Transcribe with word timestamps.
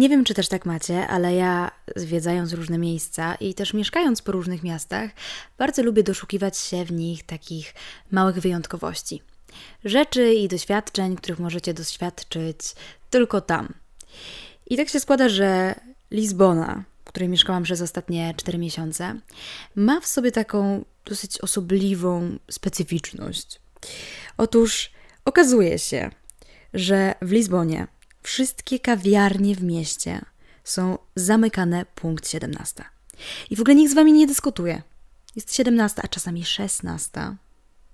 Nie 0.00 0.08
wiem, 0.08 0.24
czy 0.24 0.34
też 0.34 0.48
tak 0.48 0.66
macie, 0.66 1.06
ale 1.06 1.34
ja 1.34 1.70
zwiedzając 1.96 2.52
różne 2.52 2.78
miejsca 2.78 3.34
i 3.34 3.54
też 3.54 3.74
mieszkając 3.74 4.22
po 4.22 4.32
różnych 4.32 4.62
miastach, 4.62 5.10
bardzo 5.58 5.82
lubię 5.82 6.02
doszukiwać 6.02 6.58
się 6.58 6.84
w 6.84 6.92
nich 6.92 7.22
takich 7.22 7.74
małych 8.10 8.38
wyjątkowości. 8.38 9.22
Rzeczy 9.84 10.34
i 10.34 10.48
doświadczeń, 10.48 11.16
których 11.16 11.38
możecie 11.38 11.74
doświadczyć 11.74 12.58
tylko 13.10 13.40
tam. 13.40 13.74
I 14.66 14.76
tak 14.76 14.88
się 14.88 15.00
składa, 15.00 15.28
że 15.28 15.74
Lizbona, 16.10 16.84
w 17.04 17.08
której 17.08 17.28
mieszkałam 17.28 17.62
przez 17.62 17.82
ostatnie 17.82 18.34
4 18.36 18.58
miesiące, 18.58 19.20
ma 19.76 20.00
w 20.00 20.06
sobie 20.06 20.32
taką 20.32 20.84
dosyć 21.04 21.38
osobliwą 21.38 22.38
specyficzność. 22.50 23.60
Otóż 24.36 24.90
okazuje 25.24 25.78
się, 25.78 26.10
że 26.74 27.14
w 27.22 27.32
Lizbonie 27.32 27.86
wszystkie 28.22 28.80
kawiarnie 28.80 29.54
w 29.54 29.62
mieście 29.62 30.20
są 30.64 30.98
zamykane 31.16 31.86
punkt 31.94 32.28
17. 32.28 32.84
I 33.50 33.56
w 33.56 33.60
ogóle 33.60 33.74
nikt 33.74 33.92
z 33.92 33.94
wami 33.94 34.12
nie 34.12 34.26
dyskutuje. 34.26 34.82
Jest 35.36 35.54
17, 35.54 36.02
a 36.04 36.08
czasami 36.08 36.44
16. 36.44 37.10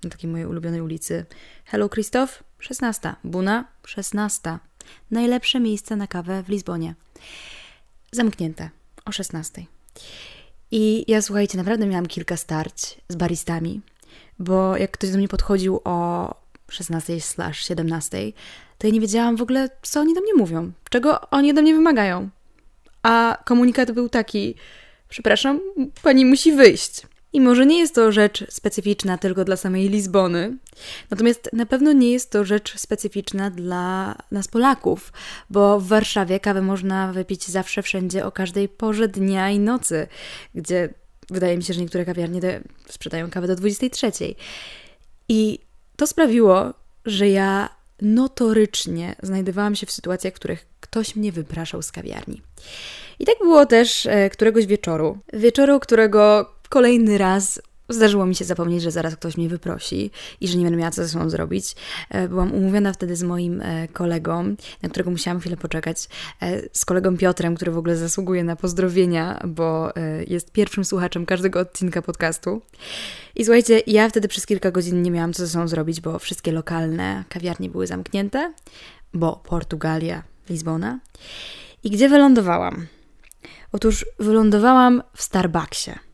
Na 0.05 0.11
takiej 0.11 0.31
mojej 0.31 0.47
ulubionej 0.47 0.81
ulicy. 0.81 1.27
Hello 1.65 1.89
Christoph, 1.89 2.43
16. 2.59 3.15
Buna, 3.25 3.65
16. 3.87 4.59
Najlepsze 5.11 5.61
miejsce 5.61 5.97
na 5.97 6.07
kawę 6.07 6.43
w 6.43 6.49
Lizbonie. 6.49 6.95
Zamknięte 8.13 8.71
o 9.05 9.13
16. 9.13 9.67
I 10.71 11.05
ja 11.09 11.23
słuchajcie, 11.23 11.59
naprawdę 11.59 11.87
miałam 11.87 12.07
kilka 12.07 12.37
starć 12.37 13.01
z 13.09 13.17
baristami, 13.17 13.81
bo 14.39 14.77
jak 14.77 14.91
ktoś 14.91 15.11
do 15.11 15.19
mnie 15.19 15.29
podchodził 15.29 15.81
o 15.85 16.35
16/17, 16.73 18.33
to 18.79 18.87
ja 18.87 18.93
nie 18.93 19.01
wiedziałam 19.01 19.37
w 19.37 19.43
ogóle, 19.43 19.69
co 19.83 20.01
oni 20.01 20.15
do 20.15 20.21
mnie 20.21 20.35
mówią, 20.35 20.73
czego 20.91 21.31
oni 21.31 21.51
ode 21.51 21.63
mnie 21.63 21.75
wymagają. 21.75 22.29
A 23.03 23.39
komunikat 23.45 23.93
był 23.93 24.09
taki: 24.09 24.55
Przepraszam, 25.09 25.61
pani 26.03 26.25
musi 26.25 26.53
wyjść. 26.53 27.03
I 27.33 27.41
może 27.41 27.67
nie 27.67 27.79
jest 27.79 27.95
to 27.95 28.13
rzecz 28.13 28.45
specyficzna 28.51 29.19
tylko 29.19 29.45
dla 29.45 29.57
samej 29.57 29.89
Lizbony, 29.89 30.57
natomiast 31.11 31.51
na 31.53 31.67
pewno 31.67 31.93
nie 31.93 32.13
jest 32.13 32.31
to 32.31 32.45
rzecz 32.45 32.79
specyficzna 32.79 33.51
dla 33.51 34.17
nas 34.31 34.49
Polaków, 34.49 35.13
bo 35.51 35.81
w 35.81 35.87
Warszawie 35.87 36.41
kawę 36.41 36.63
można 36.63 37.13
wypić 37.13 37.47
zawsze, 37.47 37.83
wszędzie, 37.83 38.27
o 38.27 38.33
każdej 38.33 38.69
porze 38.69 39.09
dnia 39.09 39.51
i 39.51 39.59
nocy, 39.59 40.07
gdzie 40.55 40.89
wydaje 41.31 41.57
mi 41.57 41.63
się, 41.63 41.75
że 41.75 41.81
niektóre 41.81 42.05
kawiarnie 42.05 42.41
sprzedają 42.89 43.31
kawę 43.31 43.47
do 43.47 43.57
23. 43.57 44.13
I 45.29 45.59
to 45.97 46.07
sprawiło, 46.07 46.75
że 47.05 47.29
ja 47.29 47.69
notorycznie 48.03 49.17
znajdowałam 49.23 49.75
się 49.75 49.87
w 49.87 49.93
sytuacjach, 49.93 50.33
w 50.33 50.37
których 50.37 50.67
ktoś 50.81 51.17
mnie 51.17 51.33
wypraszał 51.33 51.83
z 51.83 51.93
kawiarni. 51.93 52.43
I 53.19 53.25
tak 53.25 53.39
było 53.39 53.67
też 53.67 54.07
e, 54.07 54.31
któregoś 54.31 54.67
wieczoru. 54.67 55.19
Wieczoru, 55.33 55.81
którego 55.81 56.51
kolejny 56.69 57.19
raz 57.19 57.61
Zdarzyło 57.89 58.27
mi 58.27 58.35
się 58.35 58.45
zapomnieć, 58.45 58.83
że 58.83 58.91
zaraz 58.91 59.17
ktoś 59.17 59.37
mnie 59.37 59.49
wyprosi 59.49 60.11
i 60.41 60.49
że 60.49 60.59
nie 60.59 60.65
będę 60.65 60.79
miała 60.79 60.91
co 60.91 61.03
ze 61.03 61.09
sobą 61.09 61.31
zrobić. 61.31 61.75
E, 62.11 62.29
byłam 62.29 62.53
umówiona 62.53 62.93
wtedy 62.93 63.17
z 63.17 63.23
moim 63.23 63.61
e, 63.61 63.89
kolegą, 63.89 64.57
na 64.83 64.89
którego 64.89 65.11
musiałam 65.11 65.41
chwilę 65.41 65.57
poczekać, 65.57 66.09
z 66.73 66.85
kolegą 66.85 67.17
Piotrem, 67.17 67.55
który 67.55 67.73
w 67.73 67.79
ogóle 67.79 67.97
zasługuje 67.97 68.45
na 68.45 68.57
pozdrowienia, 68.57 69.41
bo 69.47 69.93
jest 70.27 70.53
pierwszym 70.53 70.85
słuchaczem 70.85 71.27
każdego 71.27 71.61
odcinka 71.61 72.03
podcastu. 72.03 72.63
I 73.35 73.45
słuchajcie, 73.45 73.83
ja 73.87 74.09
wtedy 74.09 74.29
przez 74.29 74.47
kilka 74.47 74.71
godzin 74.71 75.03
nie 75.03 75.11
miałam 75.11 75.33
co 75.33 75.47
ze 75.47 75.53
sobą 75.53 75.69
zrobić, 75.69 76.01
bo 76.01 76.19
wszystkie 76.19 76.53
lokalne 76.53 77.25
kawiarnie 77.29 77.71
były 77.71 77.87
zamknięte, 77.87 78.53
bo 79.15 79.43
Portugalia, 79.45 80.23
Lizbona. 80.51 81.01
I 81.85 81.91
gdzie 81.91 82.09
wylądowałam? 82.09 82.87
Otóż 83.73 84.07
wylądowałam 84.19 85.03
w 85.15 85.23
Starbucksie. 85.23 86.06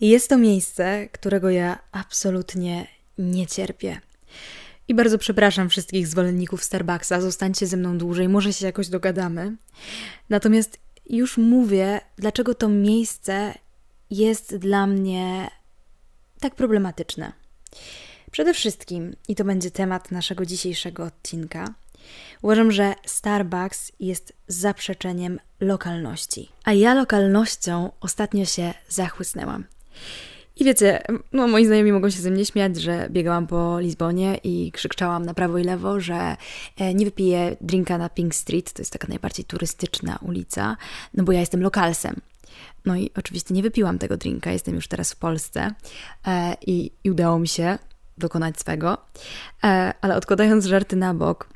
Jest 0.00 0.28
to 0.28 0.38
miejsce, 0.38 1.08
którego 1.12 1.50
ja 1.50 1.78
absolutnie 1.92 2.86
nie 3.18 3.46
cierpię. 3.46 4.00
I 4.88 4.94
bardzo 4.94 5.18
przepraszam 5.18 5.68
wszystkich 5.68 6.06
zwolenników 6.06 6.64
Starbucksa, 6.64 7.20
zostańcie 7.20 7.66
ze 7.66 7.76
mną 7.76 7.98
dłużej, 7.98 8.28
może 8.28 8.52
się 8.52 8.66
jakoś 8.66 8.88
dogadamy. 8.88 9.56
Natomiast 10.28 10.78
już 11.06 11.38
mówię, 11.38 12.00
dlaczego 12.16 12.54
to 12.54 12.68
miejsce 12.68 13.54
jest 14.10 14.56
dla 14.56 14.86
mnie 14.86 15.50
tak 16.40 16.54
problematyczne. 16.54 17.32
Przede 18.30 18.54
wszystkim, 18.54 19.16
i 19.28 19.34
to 19.34 19.44
będzie 19.44 19.70
temat 19.70 20.10
naszego 20.10 20.46
dzisiejszego 20.46 21.04
odcinka, 21.04 21.74
uważam, 22.42 22.72
że 22.72 22.94
Starbucks 23.06 23.92
jest 24.00 24.32
zaprzeczeniem 24.48 25.40
lokalności. 25.60 26.48
A 26.64 26.72
ja 26.72 26.94
lokalnością 26.94 27.90
ostatnio 28.00 28.44
się 28.44 28.74
zachłysnęłam. 28.88 29.64
I 30.56 30.64
wiecie, 30.64 31.02
no 31.32 31.48
moi 31.48 31.66
znajomi 31.66 31.92
mogą 31.92 32.10
się 32.10 32.20
ze 32.20 32.30
mnie 32.30 32.46
śmiać, 32.46 32.76
że 32.76 33.08
biegałam 33.10 33.46
po 33.46 33.80
Lizbonie 33.80 34.40
i 34.44 34.72
krzyczałam 34.72 35.26
na 35.26 35.34
prawo 35.34 35.58
i 35.58 35.64
lewo, 35.64 36.00
że 36.00 36.36
e, 36.76 36.94
nie 36.94 37.04
wypiję 37.04 37.56
drinka 37.60 37.98
na 37.98 38.08
Pink 38.08 38.34
Street, 38.34 38.72
to 38.72 38.82
jest 38.82 38.92
taka 38.92 39.08
najbardziej 39.08 39.44
turystyczna 39.44 40.18
ulica, 40.22 40.76
no 41.14 41.24
bo 41.24 41.32
ja 41.32 41.40
jestem 41.40 41.62
lokalsem. 41.62 42.20
No 42.84 42.96
i 42.96 43.10
oczywiście 43.16 43.54
nie 43.54 43.62
wypiłam 43.62 43.98
tego 43.98 44.16
drinka, 44.16 44.52
jestem 44.52 44.74
już 44.74 44.88
teraz 44.88 45.12
w 45.12 45.16
Polsce 45.16 45.74
e, 46.26 46.56
i, 46.66 46.92
i, 47.04 47.10
udało 47.10 47.38
mi 47.38 47.48
się 47.48 47.78
dokonać 48.18 48.60
swego. 48.60 48.98
E, 49.64 49.92
ale 50.00 50.16
odkładając 50.16 50.66
żarty 50.66 50.96
na 50.96 51.14
bok, 51.14 51.48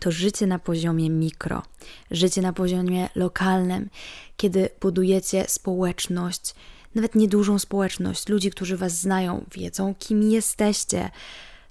to 0.00 0.10
życie 0.10 0.46
na 0.46 0.58
poziomie 0.58 1.10
mikro, 1.10 1.62
życie 2.10 2.42
na 2.42 2.52
poziomie 2.52 3.08
lokalnym, 3.14 3.90
kiedy 4.36 4.68
budujecie 4.80 5.44
społeczność, 5.48 6.54
nawet 6.94 7.14
niedużą 7.14 7.58
społeczność, 7.58 8.28
ludzi, 8.28 8.50
którzy 8.50 8.76
Was 8.76 8.92
znają, 8.92 9.44
wiedzą, 9.54 9.94
kim 9.98 10.22
jesteście, 10.22 11.10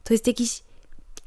to 0.03 0.13
jest 0.13 0.27
jakiś 0.27 0.63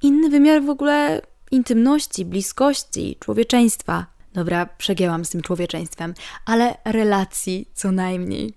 inny 0.02 0.30
wymiar 0.30 0.62
w 0.62 0.70
ogóle 0.70 1.22
intymności, 1.50 2.24
bliskości, 2.24 3.16
człowieczeństwa. 3.20 4.06
Dobra, 4.32 4.66
przegięłam 4.66 5.24
z 5.24 5.30
tym 5.30 5.42
człowieczeństwem, 5.42 6.14
ale 6.44 6.76
relacji 6.84 7.68
co 7.74 7.92
najmniej. 7.92 8.54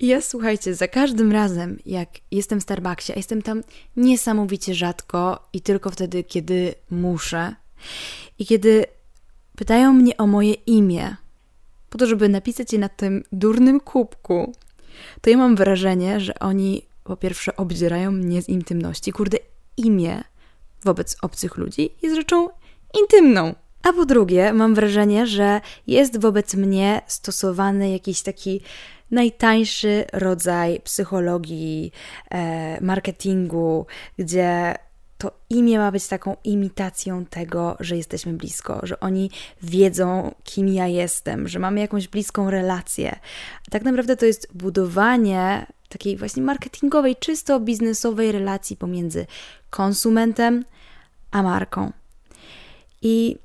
I 0.00 0.06
ja 0.06 0.20
słuchajcie, 0.20 0.74
za 0.74 0.88
każdym 0.88 1.32
razem, 1.32 1.78
jak 1.86 2.08
jestem 2.30 2.60
w 2.60 2.62
Starbucksie, 2.62 3.12
a 3.12 3.16
jestem 3.16 3.42
tam 3.42 3.62
niesamowicie 3.96 4.74
rzadko 4.74 5.48
i 5.52 5.60
tylko 5.60 5.90
wtedy, 5.90 6.24
kiedy 6.24 6.74
muszę, 6.90 7.54
i 8.38 8.46
kiedy 8.46 8.84
pytają 9.56 9.92
mnie 9.92 10.16
o 10.16 10.26
moje 10.26 10.52
imię, 10.52 11.16
po 11.90 11.98
to, 11.98 12.06
żeby 12.06 12.28
napisać 12.28 12.72
je 12.72 12.78
na 12.78 12.88
tym 12.88 13.22
durnym 13.32 13.80
kubku, 13.80 14.52
to 15.20 15.30
ja 15.30 15.36
mam 15.36 15.56
wrażenie, 15.56 16.20
że 16.20 16.38
oni 16.38 16.82
po 17.04 17.16
pierwsze 17.16 17.56
obdzierają 17.56 18.10
mnie 18.10 18.42
z 18.42 18.48
intymności. 18.48 19.12
Kurde, 19.12 19.38
imię 19.76 20.22
wobec 20.84 21.16
obcych 21.22 21.56
ludzi 21.56 21.90
jest 22.02 22.16
rzeczą 22.16 22.48
intymną. 23.00 23.54
A 23.82 23.92
po 23.92 24.06
drugie, 24.06 24.52
mam 24.52 24.74
wrażenie, 24.74 25.26
że 25.26 25.60
jest 25.86 26.20
wobec 26.20 26.54
mnie 26.54 27.02
stosowany 27.06 27.90
jakiś 27.90 28.22
taki 28.22 28.60
najtańszy 29.10 30.04
rodzaj 30.12 30.80
psychologii, 30.80 31.92
e, 32.30 32.80
marketingu, 32.80 33.86
gdzie 34.18 34.74
to 35.18 35.32
imię 35.50 35.78
ma 35.78 35.92
być 35.92 36.08
taką 36.08 36.36
imitacją 36.44 37.24
tego, 37.26 37.76
że 37.80 37.96
jesteśmy 37.96 38.32
blisko, 38.32 38.80
że 38.82 39.00
oni 39.00 39.30
wiedzą, 39.62 40.34
kim 40.44 40.68
ja 40.68 40.86
jestem, 40.86 41.48
że 41.48 41.58
mamy 41.58 41.80
jakąś 41.80 42.08
bliską 42.08 42.50
relację. 42.50 43.18
Tak 43.70 43.82
naprawdę 43.82 44.16
to 44.16 44.26
jest 44.26 44.48
budowanie 44.54 45.66
takiej 45.88 46.16
właśnie 46.16 46.42
marketingowej, 46.42 47.16
czysto 47.16 47.60
biznesowej 47.60 48.32
relacji 48.32 48.76
pomiędzy 48.76 49.26
konsumentem 49.70 50.64
a 51.30 51.42
marką. 51.42 51.92
I 53.02 53.36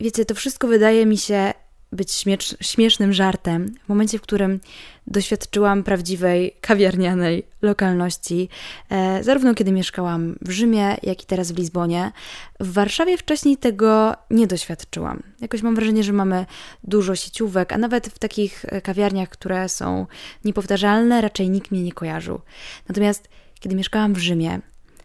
wiecie, 0.00 0.24
to 0.24 0.34
wszystko 0.34 0.68
wydaje 0.68 1.06
mi 1.06 1.18
się 1.18 1.54
być 1.92 2.24
śmiesznym 2.60 3.12
żartem 3.12 3.74
w 3.84 3.88
momencie, 3.88 4.18
w 4.18 4.22
którym 4.22 4.60
doświadczyłam 5.06 5.82
prawdziwej 5.82 6.56
kawiarnianej 6.60 7.46
lokalności, 7.62 8.48
e, 8.90 9.24
zarówno 9.24 9.54
kiedy 9.54 9.72
mieszkałam 9.72 10.34
w 10.40 10.50
Rzymie, 10.50 10.96
jak 11.02 11.22
i 11.22 11.26
teraz 11.26 11.52
w 11.52 11.58
Lizbonie. 11.58 12.12
W 12.60 12.72
Warszawie 12.72 13.18
wcześniej 13.18 13.56
tego 13.56 14.14
nie 14.30 14.46
doświadczyłam. 14.46 15.22
Jakoś 15.40 15.62
mam 15.62 15.74
wrażenie, 15.74 16.04
że 16.04 16.12
mamy 16.12 16.46
dużo 16.84 17.16
sieciówek, 17.16 17.72
a 17.72 17.78
nawet 17.78 18.06
w 18.06 18.18
takich 18.18 18.64
e, 18.68 18.80
kawiarniach, 18.80 19.28
które 19.28 19.68
są 19.68 20.06
niepowtarzalne, 20.44 21.20
raczej 21.20 21.50
nikt 21.50 21.70
mnie 21.70 21.82
nie 21.82 21.92
kojarzył. 21.92 22.40
Natomiast 22.88 23.28
kiedy 23.60 23.76
mieszkałam 23.76 24.14
w 24.14 24.18
Rzymie, 24.18 24.60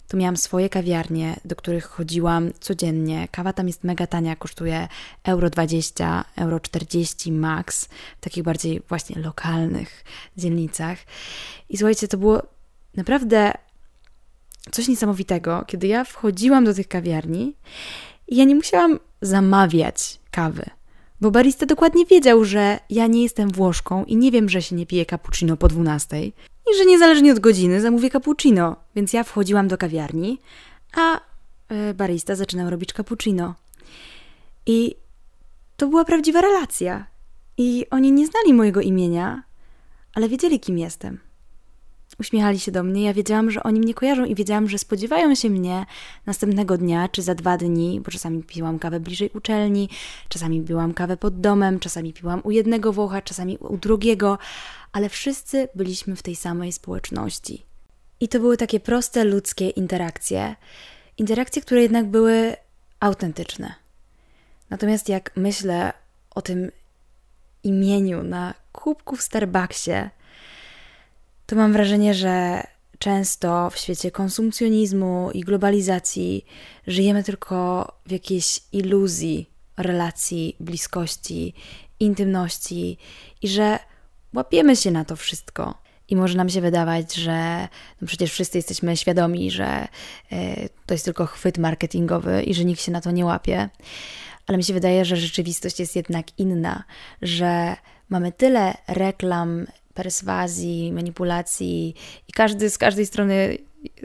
to 0.08 0.18
miałam 0.18 0.38
swoje 0.38 0.70
kawiarnie, 0.70 1.40
do 1.46 1.56
których 1.56 1.86
chodziłam 1.86 2.52
codziennie. 2.60 3.28
Kawa 3.32 3.54
tam 3.54 3.68
jest 3.68 3.84
mega 3.84 4.08
tania, 4.08 4.36
kosztuje 4.36 4.88
euro 5.24 5.50
20, 5.50 6.26
euro 6.36 6.60
40 6.60 7.32
max, 7.32 7.86
w 8.18 8.22
takich 8.22 8.44
bardziej 8.44 8.82
właśnie 8.90 9.22
lokalnych 9.22 10.04
dzielnicach. 10.38 10.98
I 11.70 11.78
słuchajcie, 11.78 12.08
to 12.08 12.18
było 12.18 12.42
naprawdę 12.96 13.54
coś 14.72 14.88
niesamowitego, 14.88 15.64
kiedy 15.68 15.88
ja 15.88 16.04
wchodziłam 16.04 16.66
do 16.66 16.74
tych 16.74 16.88
kawiarni 16.88 17.56
i 18.28 18.38
ja 18.38 18.44
nie 18.44 18.56
musiałam 18.56 19.00
zamawiać 19.22 20.20
kawy. 20.32 20.66
Bo 21.22 21.32
barista 21.32 21.66
dokładnie 21.66 22.06
wiedział, 22.06 22.46
że 22.46 22.80
ja 22.90 23.08
nie 23.08 23.24
jestem 23.24 23.50
Włoszką 23.50 24.06
i 24.06 24.18
nie 24.18 24.32
wiem, 24.32 24.50
że 24.50 24.62
się 24.62 24.76
nie 24.76 24.86
pije 24.86 25.06
cappuccino 25.06 25.58
po 25.58 25.68
12 25.68 26.18
i 26.74 26.78
że 26.78 26.86
niezależnie 26.86 27.32
od 27.32 27.40
godziny 27.40 27.82
zamówię 27.82 28.10
cappuccino. 28.10 28.76
Więc 28.96 29.14
ja 29.14 29.24
wchodziłam 29.24 29.68
do 29.68 29.78
kawiarni, 29.78 30.40
a 30.96 31.20
e, 31.70 31.94
barista 31.94 32.36
zaczynał 32.36 32.70
robić 32.70 32.94
cappuccino. 32.94 33.56
I 34.66 34.96
to 35.78 35.88
była 35.88 36.06
prawdziwa 36.06 36.42
relacja. 36.42 37.06
I 37.58 37.86
oni 37.92 38.12
nie 38.12 38.28
znali 38.28 38.54
mojego 38.54 38.82
imienia, 38.82 39.44
ale 40.14 40.30
wiedzieli, 40.30 40.60
kim 40.60 40.78
jestem. 40.78 41.27
Uśmiechali 42.20 42.60
się 42.60 42.72
do 42.72 42.84
mnie, 42.84 43.04
ja 43.04 43.14
wiedziałam, 43.14 43.52
że 43.52 43.64
oni 43.64 43.80
mnie 43.80 43.94
kojarzą 43.94 44.26
i 44.26 44.36
wiedziałam, 44.36 44.70
że 44.70 44.78
spodziewają 44.78 45.36
się 45.36 45.50
mnie 45.50 45.86
następnego 46.26 46.78
dnia 46.78 47.08
czy 47.10 47.22
za 47.22 47.36
dwa 47.36 47.58
dni, 47.58 48.02
bo 48.06 48.12
czasami 48.12 48.44
piłam 48.44 48.80
kawę 48.80 49.00
bliżej 49.00 49.30
uczelni, 49.34 49.90
czasami 50.30 50.62
piłam 50.62 50.94
kawę 50.94 51.18
pod 51.18 51.42
domem, 51.42 51.80
czasami 51.80 52.14
piłam 52.14 52.42
u 52.44 52.52
jednego 52.52 52.94
Włocha, 52.94 53.22
czasami 53.22 53.58
u 53.58 53.78
drugiego, 53.78 54.38
ale 54.92 55.10
wszyscy 55.10 55.68
byliśmy 55.76 56.16
w 56.16 56.24
tej 56.24 56.36
samej 56.36 56.72
społeczności. 56.72 57.64
I 58.20 58.28
to 58.28 58.40
były 58.40 58.58
takie 58.58 58.80
proste 58.80 59.24
ludzkie 59.24 59.70
interakcje, 59.70 60.56
interakcje, 61.18 61.62
które 61.62 61.82
jednak 61.82 62.06
były 62.06 62.56
autentyczne. 63.00 63.74
Natomiast 64.70 65.10
jak 65.10 65.32
myślę 65.36 65.94
o 66.32 66.42
tym 66.42 66.72
imieniu 67.64 68.24
na 68.24 68.54
kubku 68.72 69.16
w 69.16 69.22
Starbucksie, 69.22 70.10
to 71.48 71.56
mam 71.56 71.74
wrażenie, 71.74 72.14
że 72.14 72.64
często 73.00 73.70
w 73.70 73.78
świecie 73.78 74.12
konsumpcjonizmu 74.12 75.32
i 75.34 75.42
globalizacji 75.42 76.46
żyjemy 76.88 77.24
tylko 77.24 77.88
w 78.06 78.12
jakiejś 78.12 78.62
iluzji 78.72 79.50
relacji, 79.78 80.56
bliskości, 80.60 81.54
intymności 82.00 82.98
i 83.42 83.48
że 83.48 83.80
łapiemy 84.34 84.76
się 84.76 84.92
na 84.92 85.06
to 85.06 85.16
wszystko. 85.16 85.78
I 86.10 86.16
może 86.16 86.38
nam 86.38 86.50
się 86.50 86.62
wydawać, 86.62 87.16
że 87.16 87.68
no 88.02 88.08
przecież 88.08 88.32
wszyscy 88.32 88.58
jesteśmy 88.58 88.98
świadomi, 88.98 89.52
że 89.52 89.88
y, 90.32 90.70
to 90.86 90.94
jest 90.94 91.06
tylko 91.06 91.26
chwyt 91.26 91.58
marketingowy 91.58 92.44
i 92.44 92.54
że 92.54 92.66
nikt 92.66 92.82
się 92.82 92.92
na 92.92 93.02
to 93.02 93.12
nie 93.12 93.26
łapie. 93.26 93.70
Ale 94.48 94.58
mi 94.58 94.64
się 94.64 94.74
wydaje, 94.74 95.06
że 95.06 95.18
rzeczywistość 95.18 95.80
jest 95.80 95.96
jednak 95.96 96.40
inna, 96.40 96.84
że 97.22 97.76
mamy 98.10 98.32
tyle 98.32 98.74
reklam, 98.88 99.66
perswazji, 99.98 100.92
manipulacji 100.92 101.96
i 102.28 102.32
każdy 102.34 102.70
z 102.70 102.78
każdej 102.78 103.06
strony 103.06 103.58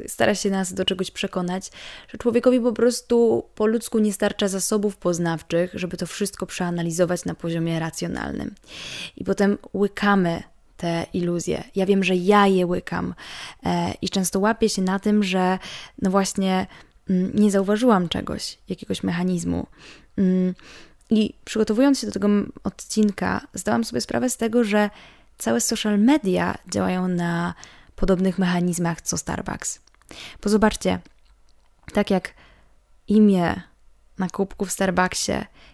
stara 0.06 0.34
się 0.34 0.50
nas 0.50 0.74
do 0.74 0.84
czegoś 0.84 1.10
przekonać, 1.10 1.70
że 2.08 2.18
człowiekowi 2.18 2.60
po 2.60 2.72
prostu 2.72 3.44
po 3.54 3.66
ludzku 3.66 3.98
nie 3.98 4.12
starcza 4.12 4.48
zasobów 4.48 4.96
poznawczych, 4.96 5.70
żeby 5.74 5.96
to 5.96 6.06
wszystko 6.06 6.46
przeanalizować 6.46 7.24
na 7.24 7.34
poziomie 7.34 7.78
racjonalnym. 7.78 8.54
I 9.16 9.24
potem 9.24 9.58
łykamy 9.74 10.42
te 10.76 11.06
iluzje. 11.12 11.64
Ja 11.76 11.86
wiem, 11.86 12.04
że 12.04 12.16
ja 12.16 12.46
je 12.46 12.66
łykam 12.66 13.14
e, 13.64 13.94
i 14.02 14.08
często 14.08 14.40
łapię 14.40 14.68
się 14.68 14.82
na 14.82 14.98
tym, 14.98 15.24
że 15.24 15.58
no 16.02 16.10
właśnie 16.10 16.66
mm, 17.10 17.32
nie 17.34 17.50
zauważyłam 17.50 18.08
czegoś, 18.08 18.58
jakiegoś 18.68 19.02
mechanizmu. 19.02 19.66
Mm, 20.18 20.54
I 21.10 21.34
przygotowując 21.44 22.00
się 22.00 22.06
do 22.06 22.12
tego 22.12 22.28
odcinka, 22.64 23.40
zdałam 23.54 23.84
sobie 23.84 24.00
sprawę 24.00 24.30
z 24.30 24.36
tego, 24.36 24.64
że 24.64 24.90
całe 25.42 25.60
social 25.60 25.98
media 25.98 26.54
działają 26.68 27.08
na 27.08 27.54
podobnych 27.96 28.38
mechanizmach 28.38 29.00
co 29.00 29.18
Starbucks. 29.18 29.80
Bo 30.42 30.50
zobaczcie, 30.50 31.00
tak 31.92 32.10
jak 32.10 32.34
imię 33.08 33.62
na 34.18 34.28
kubku 34.28 34.64
w 34.64 34.72
Starbucksie 34.72 35.32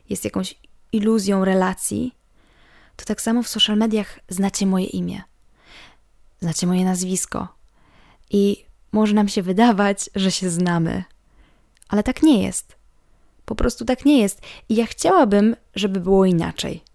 jest 0.09 0.25
jakąś 0.25 0.55
iluzją 0.93 1.45
relacji, 1.45 2.15
to 2.97 3.05
tak 3.05 3.21
samo 3.21 3.43
w 3.43 3.49
social 3.49 3.77
mediach 3.77 4.19
znacie 4.29 4.67
moje 4.67 4.87
imię, 4.87 5.23
znacie 6.41 6.67
moje 6.67 6.85
nazwisko 6.85 7.49
i 8.31 8.65
może 8.93 9.15
nam 9.15 9.29
się 9.29 9.43
wydawać, 9.43 10.11
że 10.15 10.31
się 10.31 10.51
znamy, 10.51 11.05
ale 11.89 12.03
tak 12.03 12.23
nie 12.23 12.43
jest. 12.43 12.77
Po 13.45 13.55
prostu 13.55 13.85
tak 13.85 14.05
nie 14.05 14.21
jest 14.21 14.41
i 14.69 14.75
ja 14.75 14.87
chciałabym, 14.87 15.57
żeby 15.75 16.01
było 16.01 16.25
inaczej. 16.25 16.88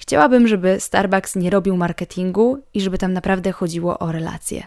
Chciałabym, 0.00 0.48
żeby 0.48 0.80
Starbucks 0.80 1.36
nie 1.36 1.50
robił 1.50 1.76
marketingu 1.76 2.58
i 2.74 2.80
żeby 2.80 2.98
tam 2.98 3.12
naprawdę 3.12 3.52
chodziło 3.52 3.98
o 3.98 4.12
relacje. 4.12 4.66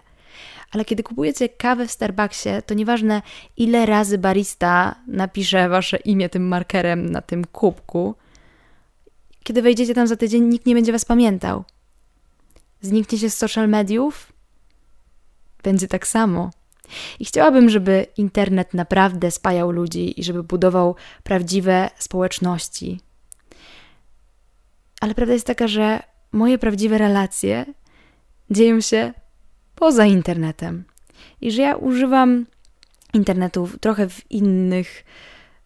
Ale 0.72 0.86
kiedy 0.86 1.04
kupujecie 1.04 1.50
kawę 1.50 1.88
w 1.88 1.92
Starbucksie, 1.92 2.50
to 2.66 2.74
nieważne 2.74 3.22
ile 3.58 3.86
razy 3.86 4.18
barista 4.18 4.96
napisze 5.08 5.70
wasze 5.70 5.98
imię 5.98 6.30
tym 6.30 6.48
markerem 6.48 7.10
na 7.10 7.22
tym 7.22 7.46
kubku, 7.46 8.16
kiedy 9.44 9.62
wejdziecie 9.62 9.94
tam 9.94 10.08
za 10.08 10.16
tydzień, 10.16 10.44
nikt 10.44 10.66
nie 10.66 10.76
będzie 10.76 10.92
was 10.92 11.06
pamiętał. 11.06 11.64
Znikniecie 12.82 13.30
z 13.30 13.38
social 13.38 13.70
mediów? 13.70 14.34
Będzie 15.64 15.88
tak 15.88 16.08
samo. 16.08 16.52
I 17.20 17.26
chciałabym, 17.26 17.70
żeby 17.70 18.06
internet 18.18 18.74
naprawdę 18.74 19.32
spajał 19.32 19.72
ludzi 19.72 20.20
i 20.20 20.24
żeby 20.24 20.44
budował 20.44 20.96
prawdziwe 21.24 21.90
społeczności. 22.00 23.00
Ale 25.04 25.16
prawda 25.16 25.34
jest 25.34 25.48
taka, 25.48 25.68
że 25.68 26.00
moje 26.32 26.58
prawdziwe 26.58 26.98
relacje 26.98 27.66
dzieją 28.50 28.82
się 28.82 29.14
poza 29.76 30.06
internetem. 30.06 30.84
I 31.42 31.52
że 31.52 31.62
ja 31.62 31.76
używam 31.76 32.46
internetu 33.14 33.70
trochę 33.82 34.10
w 34.10 34.32
innych, 34.32 35.06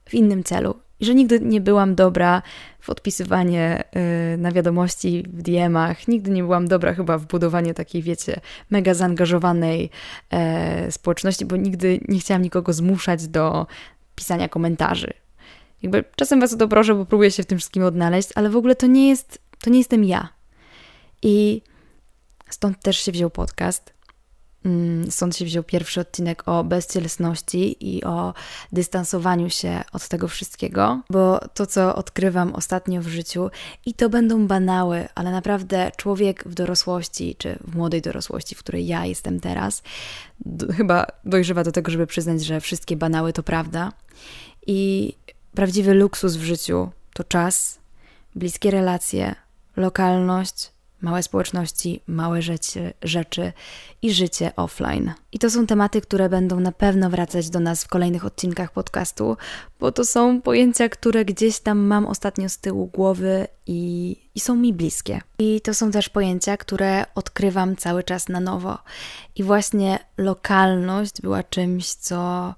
w 0.06 0.13
innym 0.13 0.44
celu. 0.44 0.80
I 1.00 1.06
że 1.06 1.16
nigdy 1.16 1.39
nie 1.39 1.62
byłam 1.62 1.95
dobra 1.95 2.42
w 2.80 2.89
odpisywanie 2.89 3.84
yy, 4.31 4.38
na 4.38 4.51
wiadomości 4.51 5.24
w 5.34 5.42
DM-ach, 5.42 6.07
nigdy 6.07 6.31
nie 6.31 6.44
byłam 6.44 6.68
dobra 6.68 6.94
chyba 6.94 7.18
w 7.18 7.25
budowanie 7.25 7.74
takiej, 7.74 8.01
wiecie, 8.01 8.40
mega 8.69 8.94
zaangażowanej 8.94 9.90
yy, 10.31 10.92
społeczności, 10.92 11.45
bo 11.45 11.56
nigdy 11.56 12.00
nie 12.07 12.19
chciałam 12.19 12.42
nikogo 12.42 12.74
zmuszać 12.74 13.28
do 13.28 13.68
pisania 14.16 14.50
komentarzy. 14.50 15.13
Jakby 15.82 16.04
czasem 16.16 16.40
was 16.40 16.54
o 16.54 16.58
to 16.58 16.68
proszę, 16.68 16.96
bo 16.96 17.06
próbuję 17.06 17.32
się 17.32 17.44
w 17.44 17.46
tym 17.46 17.58
wszystkim 17.58 17.84
odnaleźć, 17.84 18.30
ale 18.36 18.50
w 18.50 18.56
ogóle 18.56 18.76
to 18.76 18.88
nie 18.88 19.10
jest, 19.10 19.40
to 19.62 19.70
nie 19.70 19.78
jestem 19.78 20.04
ja. 20.04 20.30
I 21.22 21.62
stąd 22.50 22.82
też 22.82 22.98
się 22.98 23.12
wziął 23.12 23.30
podcast. 23.30 23.98
Mm, 24.66 25.12
stąd 25.12 25.38
się 25.38 25.46
wziął 25.46 25.64
pierwszy 25.64 26.02
odcinek 26.02 26.48
o 26.48 26.64
bezcielesności 26.64 27.96
i 27.96 28.04
o 28.04 28.34
dystansowaniu 28.72 29.50
się 29.50 29.82
od 29.94 30.08
tego 30.08 30.28
wszystkiego, 30.28 31.02
bo 31.10 31.40
to, 31.54 31.66
co 31.66 31.96
odkrywam 31.96 32.56
ostatnio 32.56 33.02
w 33.02 33.08
życiu, 33.08 33.50
i 33.86 33.94
to 33.94 34.10
będą 34.10 34.48
banały, 34.48 35.08
ale 35.16 35.32
naprawdę 35.32 35.92
człowiek 35.98 36.44
w 36.48 36.54
dorosłości, 36.54 37.36
czy 37.38 37.60
w 37.68 37.76
młodej 37.76 38.02
dorosłości, 38.02 38.56
w 38.56 38.60
której 38.60 38.88
ja 38.88 39.06
jestem 39.06 39.40
teraz, 39.40 39.84
do, 40.40 40.74
chyba 40.74 41.07
dojrzewa 41.26 41.64
do 41.64 41.72
tego, 41.72 41.92
żeby 41.92 42.07
przyznać, 42.07 42.46
że 42.46 42.62
wszystkie 42.62 42.98
banały 42.98 43.34
to 43.34 43.44
prawda. 43.44 43.92
I 44.68 45.14
prawdziwy 45.57 45.94
luksus 45.94 46.35
w 46.35 46.44
życiu 46.44 46.90
to 47.14 47.23
czas, 47.23 47.80
bliskie 48.35 48.71
relacje, 48.71 49.35
lokalność, 49.76 50.71
małe 51.02 51.23
społeczności, 51.23 52.02
małe 52.07 52.42
rzeczy, 52.42 52.94
rzeczy 53.02 53.54
i 54.02 54.14
życie 54.14 54.56
offline. 54.56 55.14
I 55.31 55.40
to 55.40 55.49
są 55.49 55.68
tematy, 55.68 56.02
które 56.02 56.30
będą 56.30 56.59
na 56.59 56.71
pewno 56.71 57.09
wracać 57.09 57.49
do 57.49 57.59
nas 57.59 57.83
w 57.83 57.87
kolejnych 57.87 58.26
odcinkach 58.26 58.71
podcastu, 58.71 59.37
bo 59.80 59.92
to 59.92 60.06
są 60.06 60.42
pojęcia, 60.42 60.90
które 60.90 61.26
gdzieś 61.26 61.59
tam 61.59 61.80
mam 61.80 62.06
ostatnio 62.06 62.49
z 62.49 62.57
tyłu 62.57 62.87
głowy 62.87 63.47
i, 63.68 64.16
i 64.35 64.40
są 64.40 64.56
mi 64.56 64.73
bliskie. 64.73 65.21
I 65.40 65.61
to 65.61 65.73
są 65.73 65.92
też 65.92 66.09
pojęcia, 66.09 66.57
które 66.57 67.06
odkrywam 67.16 67.76
cały 67.76 68.04
czas 68.04 68.30
na 68.30 68.40
nowo. 68.40 68.78
I 69.35 69.44
właśnie 69.44 69.99
lokalność 70.18 71.21
była 71.21 71.44
czymś, 71.44 71.94
co 71.94 72.54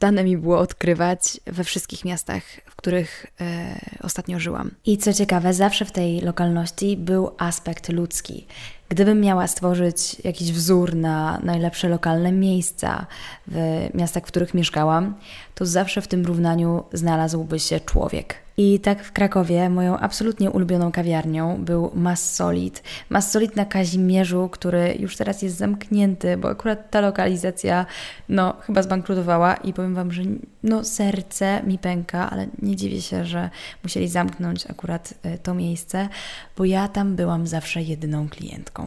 dane 0.00 0.24
mi 0.24 0.36
było 0.36 0.58
odkrywać 0.58 1.40
we 1.46 1.64
wszystkich 1.64 2.04
miastach, 2.04 2.42
w 2.70 2.76
których 2.76 3.26
e, 3.40 3.80
ostatnio 4.02 4.40
żyłam. 4.40 4.70
I 4.86 4.98
co 4.98 5.12
ciekawe, 5.12 5.54
zawsze 5.54 5.84
w 5.84 5.92
tej 5.92 6.20
lokalności 6.20 6.96
był 6.96 7.30
aspekt 7.38 7.88
ludzki. 7.88 8.46
Gdybym 8.90 9.20
miała 9.20 9.46
stworzyć 9.46 10.16
jakiś 10.24 10.52
wzór 10.52 10.94
na 10.94 11.40
najlepsze 11.42 11.88
lokalne 11.88 12.32
miejsca 12.32 13.06
w 13.46 13.88
miastach, 13.94 14.22
w 14.22 14.26
których 14.26 14.54
mieszkałam, 14.54 15.14
to 15.54 15.66
zawsze 15.66 16.02
w 16.02 16.08
tym 16.08 16.26
równaniu 16.26 16.84
znalazłby 16.92 17.58
się 17.58 17.80
człowiek. 17.80 18.34
I 18.56 18.80
tak 18.80 19.04
w 19.04 19.12
Krakowie 19.12 19.70
moją 19.70 19.98
absolutnie 19.98 20.50
ulubioną 20.50 20.92
kawiarnią 20.92 21.64
był 21.64 21.90
Mas 21.94 22.34
Solid. 22.34 22.82
Mas 23.10 23.30
Solid 23.30 23.56
na 23.56 23.64
Kazimierzu, 23.64 24.48
który 24.52 24.96
już 24.98 25.16
teraz 25.16 25.42
jest 25.42 25.56
zamknięty, 25.56 26.36
bo 26.36 26.48
akurat 26.48 26.90
ta 26.90 27.00
lokalizacja 27.00 27.86
no 28.28 28.56
chyba 28.60 28.82
zbankrutowała 28.82 29.54
i 29.54 29.72
powiem 29.72 29.94
Wam, 29.94 30.12
że 30.12 30.22
no 30.62 30.84
serce 30.84 31.62
mi 31.62 31.78
pęka, 31.78 32.30
ale 32.30 32.46
nie 32.62 32.76
dziwię 32.76 33.02
się, 33.02 33.24
że 33.24 33.50
musieli 33.82 34.08
zamknąć 34.08 34.70
akurat 34.70 35.14
e, 35.22 35.38
to 35.38 35.54
miejsce, 35.54 36.08
bo 36.56 36.64
ja 36.64 36.88
tam 36.88 37.16
byłam 37.16 37.46
zawsze 37.46 37.82
jedyną 37.82 38.28
klientką. 38.28 38.79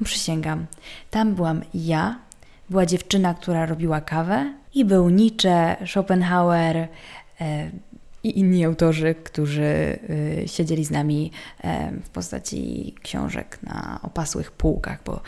No 0.00 0.04
przysięgam, 0.04 0.66
tam 1.10 1.34
byłam 1.34 1.62
ja, 1.74 2.18
była 2.70 2.86
dziewczyna, 2.86 3.34
która 3.34 3.66
robiła 3.66 4.00
kawę 4.00 4.54
i 4.74 4.84
był 4.84 5.10
Nietzsche, 5.10 5.76
Schopenhauer, 5.86 6.88
e, 7.40 7.70
i 8.24 8.38
inni 8.38 8.64
autorzy, 8.64 9.14
którzy 9.14 9.98
y, 10.42 10.44
siedzieli 10.46 10.84
z 10.84 10.90
nami 10.90 11.30
w 12.04 12.08
postaci 12.08 12.94
książek 13.02 13.58
na 13.62 14.00
opasłych 14.02 14.52
półkach, 14.52 14.98
bo 15.04 15.20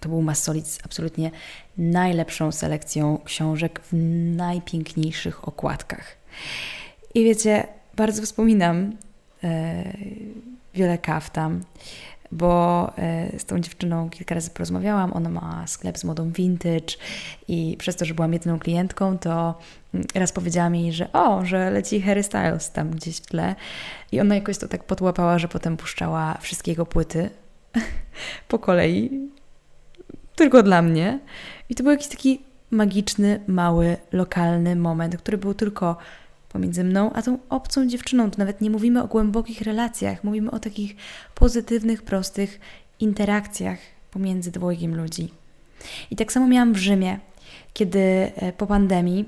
to 0.00 0.08
był 0.08 0.22
Massolic 0.22 0.66
z 0.66 0.84
absolutnie 0.84 1.30
najlepszą 1.78 2.52
selekcją 2.52 3.18
książek 3.24 3.80
w 3.80 3.92
najpiękniejszych 4.36 5.48
okładkach. 5.48 6.16
I 7.14 7.24
wiecie, 7.24 7.66
bardzo 7.96 8.22
wspominam 8.22 8.92
e, 9.44 9.84
wiele 10.74 10.98
kaw 10.98 11.30
tam, 11.30 11.60
bo 12.32 12.92
e, 12.98 13.38
z 13.38 13.44
tą 13.44 13.60
dziewczyną 13.60 14.10
kilka 14.10 14.34
razy 14.34 14.50
porozmawiałam. 14.50 15.12
Ona 15.12 15.28
ma 15.28 15.66
sklep 15.66 15.98
z 15.98 16.04
modą 16.04 16.30
vintage 16.30 16.96
i 17.48 17.76
przez 17.78 17.96
to, 17.96 18.04
że 18.04 18.14
byłam 18.14 18.32
jedyną 18.32 18.58
klientką, 18.58 19.18
to 19.18 19.54
mm, 19.94 20.06
raz 20.14 20.32
powiedziała 20.32 20.70
mi, 20.70 20.92
że 20.92 21.12
o, 21.12 21.44
że 21.44 21.70
leci 21.70 22.02
Harry 22.02 22.22
Styles 22.22 22.72
tam 22.72 22.90
gdzieś 22.90 23.16
w 23.16 23.26
tle. 23.26 23.54
I 24.12 24.20
ona 24.20 24.34
jakoś 24.34 24.58
to 24.58 24.68
tak 24.68 24.84
podłapała, 24.84 25.38
że 25.38 25.48
potem 25.48 25.76
puszczała 25.76 26.38
wszystkie 26.40 26.72
jego 26.72 26.86
płyty 26.86 27.30
po 28.48 28.58
kolei, 28.58 29.10
tylko 30.36 30.62
dla 30.62 30.82
mnie. 30.82 31.18
I 31.68 31.74
to 31.74 31.82
był 31.82 31.92
jakiś 31.92 32.08
taki 32.08 32.42
magiczny, 32.70 33.40
mały, 33.46 33.96
lokalny 34.12 34.76
moment, 34.76 35.16
który 35.16 35.38
był 35.38 35.54
tylko 35.54 35.96
pomiędzy 36.58 36.84
mną 36.84 37.12
a 37.12 37.22
tą 37.22 37.38
obcą 37.48 37.86
dziewczyną. 37.86 38.30
Tu 38.30 38.38
nawet 38.38 38.60
nie 38.60 38.70
mówimy 38.70 39.02
o 39.02 39.06
głębokich 39.06 39.60
relacjach, 39.60 40.24
mówimy 40.24 40.50
o 40.50 40.58
takich 40.58 40.96
pozytywnych, 41.34 42.02
prostych 42.02 42.60
interakcjach 43.00 43.78
pomiędzy 44.10 44.50
dwojgiem 44.50 44.96
ludzi. 44.96 45.32
I 46.10 46.16
tak 46.16 46.32
samo 46.32 46.46
miałam 46.46 46.72
w 46.72 46.76
Rzymie, 46.76 47.18
kiedy 47.72 48.00
e, 48.36 48.52
po 48.52 48.66
pandemii 48.66 49.24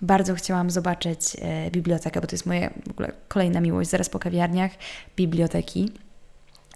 bardzo 0.00 0.34
chciałam 0.34 0.70
zobaczyć 0.70 1.36
e, 1.40 1.70
bibliotekę, 1.70 2.20
bo 2.20 2.26
to 2.26 2.34
jest 2.34 2.46
moja 2.46 2.70
w 2.86 2.90
ogóle 2.90 3.12
kolejna 3.28 3.60
miłość, 3.60 3.90
zaraz 3.90 4.08
po 4.08 4.18
kawiarniach, 4.18 4.70
biblioteki. 5.16 5.92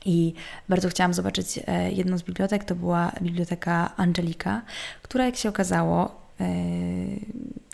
I 0.05 0.35
bardzo 0.69 0.89
chciałam 0.89 1.15
zobaczyć 1.15 1.61
e, 1.67 1.93
jedną 1.93 2.19
z 2.19 2.23
bibliotek, 2.23 2.65
to 2.65 2.75
była 2.75 3.13
biblioteka 3.23 3.97
Angelika, 3.97 4.63
która 5.03 5.27
jak 5.27 5.37
się 5.37 5.49
okazało 5.49 6.26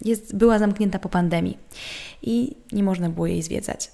jest, 0.04 0.37
była 0.37 0.59
zamknięta 0.59 0.99
po 0.99 1.09
pandemii 1.09 1.59
i 2.23 2.57
nie 2.73 2.83
można 2.83 3.09
było 3.09 3.26
jej 3.26 3.42
zwiedzać. 3.42 3.90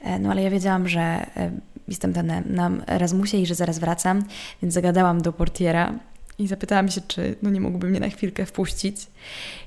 E, 0.00 0.18
no 0.18 0.30
ale 0.30 0.42
ja 0.42 0.50
wiedziałam, 0.50 0.88
że 0.88 1.00
e, 1.00 1.50
jestem 1.88 2.12
tam 2.12 2.26
na 2.46 2.70
Erasmusie 2.86 3.36
i 3.36 3.46
że 3.46 3.54
zaraz 3.54 3.78
wracam, 3.78 4.24
więc 4.62 4.74
zagadałam 4.74 5.22
do 5.22 5.32
portiera 5.32 5.92
i 6.38 6.46
zapytałam 6.46 6.88
się, 6.88 7.00
czy 7.00 7.36
no 7.42 7.50
nie 7.50 7.60
mógłby 7.60 7.88
mnie 7.88 8.00
na 8.00 8.08
chwilkę 8.08 8.46
wpuścić. 8.46 9.02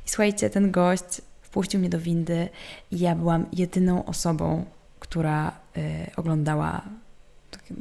I 0.05 0.09
słuchajcie, 0.09 0.49
ten 0.49 0.71
gość 0.71 1.21
wpuścił 1.41 1.79
mnie 1.79 1.89
do 1.89 1.99
windy 1.99 2.49
i 2.91 2.99
ja 2.99 3.15
byłam 3.15 3.45
jedyną 3.53 4.05
osobą, 4.05 4.65
która 4.99 5.51
y, 5.77 5.81
oglądała 6.15 6.81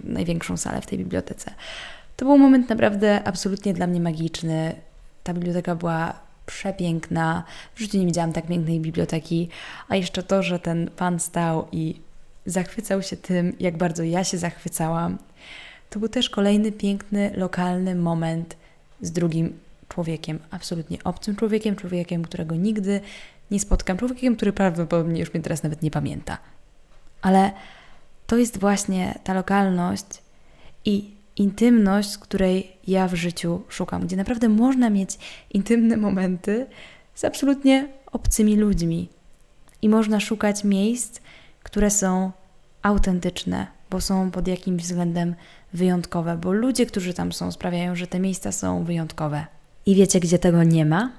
największą 0.04 0.56
salę 0.56 0.80
w 0.80 0.86
tej 0.86 0.98
bibliotece. 0.98 1.54
To 2.16 2.24
był 2.24 2.38
moment 2.38 2.68
naprawdę 2.68 3.24
absolutnie 3.24 3.74
dla 3.74 3.86
mnie 3.86 4.00
magiczny. 4.00 4.74
Ta 5.24 5.34
biblioteka 5.34 5.74
była 5.74 6.14
przepiękna. 6.50 7.44
W 7.74 7.80
życiu 7.80 7.98
nie 7.98 8.06
widziałam 8.06 8.32
tak 8.32 8.46
pięknej 8.46 8.80
biblioteki. 8.80 9.48
A 9.88 9.96
jeszcze 9.96 10.22
to, 10.22 10.42
że 10.42 10.58
ten 10.58 10.90
pan 10.96 11.20
stał 11.20 11.68
i 11.72 12.00
zachwycał 12.46 13.02
się 13.02 13.16
tym, 13.16 13.56
jak 13.60 13.76
bardzo 13.76 14.02
ja 14.02 14.24
się 14.24 14.38
zachwycałam. 14.38 15.18
To 15.90 15.98
był 15.98 16.08
też 16.08 16.30
kolejny 16.30 16.72
piękny, 16.72 17.30
lokalny 17.36 17.94
moment 17.94 18.56
z 19.00 19.12
drugim 19.12 19.58
człowiekiem, 19.88 20.38
absolutnie 20.50 20.98
obcym 21.04 21.36
człowiekiem, 21.36 21.76
człowiekiem, 21.76 22.22
którego 22.22 22.56
nigdy 22.56 23.00
nie 23.50 23.60
spotkam, 23.60 23.98
człowiekiem, 23.98 24.36
który 24.36 24.52
prawdopodobnie 24.52 25.20
już 25.20 25.34
mnie 25.34 25.42
teraz 25.42 25.62
nawet 25.62 25.82
nie 25.82 25.90
pamięta. 25.90 26.38
Ale 27.22 27.52
to 28.26 28.36
jest 28.36 28.58
właśnie 28.58 29.18
ta 29.24 29.34
lokalność 29.34 30.06
i 30.84 31.19
intymność, 31.36 32.18
której 32.18 32.76
ja 32.86 33.08
w 33.08 33.14
życiu 33.14 33.62
szukam, 33.68 34.06
gdzie 34.06 34.16
naprawdę 34.16 34.48
można 34.48 34.90
mieć 34.90 35.18
intymne 35.50 35.96
momenty 35.96 36.66
z 37.14 37.24
absolutnie 37.24 37.88
obcymi 38.12 38.56
ludźmi. 38.56 39.08
I 39.82 39.88
można 39.88 40.20
szukać 40.20 40.64
miejsc, 40.64 41.20
które 41.62 41.90
są 41.90 42.32
autentyczne, 42.82 43.66
bo 43.90 44.00
są 44.00 44.30
pod 44.30 44.48
jakimś 44.48 44.82
względem 44.82 45.34
wyjątkowe, 45.72 46.36
bo 46.36 46.52
ludzie, 46.52 46.86
którzy 46.86 47.14
tam 47.14 47.32
są, 47.32 47.52
sprawiają, 47.52 47.96
że 47.96 48.06
te 48.06 48.20
miejsca 48.20 48.52
są 48.52 48.84
wyjątkowe. 48.84 49.46
I 49.86 49.94
wiecie, 49.94 50.20
gdzie 50.20 50.38
tego 50.38 50.62
nie 50.62 50.86
ma? 50.86 51.12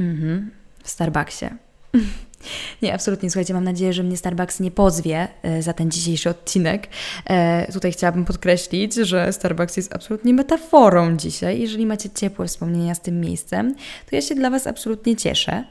Mhm, 0.00 0.50
w 0.82 0.90
Starbucksie. 0.90 1.46
Nie, 2.82 2.94
absolutnie. 2.94 3.30
Słuchajcie, 3.30 3.54
mam 3.54 3.64
nadzieję, 3.64 3.92
że 3.92 4.02
mnie 4.02 4.16
Starbucks 4.16 4.60
nie 4.60 4.70
pozwie 4.70 5.28
e, 5.42 5.62
za 5.62 5.72
ten 5.72 5.90
dzisiejszy 5.90 6.30
odcinek. 6.30 6.88
E, 7.26 7.72
tutaj 7.72 7.92
chciałabym 7.92 8.24
podkreślić, 8.24 8.94
że 8.94 9.32
Starbucks 9.32 9.76
jest 9.76 9.94
absolutnie 9.94 10.34
metaforą 10.34 11.16
dzisiaj. 11.16 11.60
Jeżeli 11.60 11.86
macie 11.86 12.10
ciepłe 12.10 12.46
wspomnienia 12.46 12.94
z 12.94 13.00
tym 13.00 13.20
miejscem, 13.20 13.74
to 14.10 14.16
ja 14.16 14.22
się 14.22 14.34
dla 14.34 14.50
Was 14.50 14.66
absolutnie 14.66 15.16
cieszę. 15.16 15.64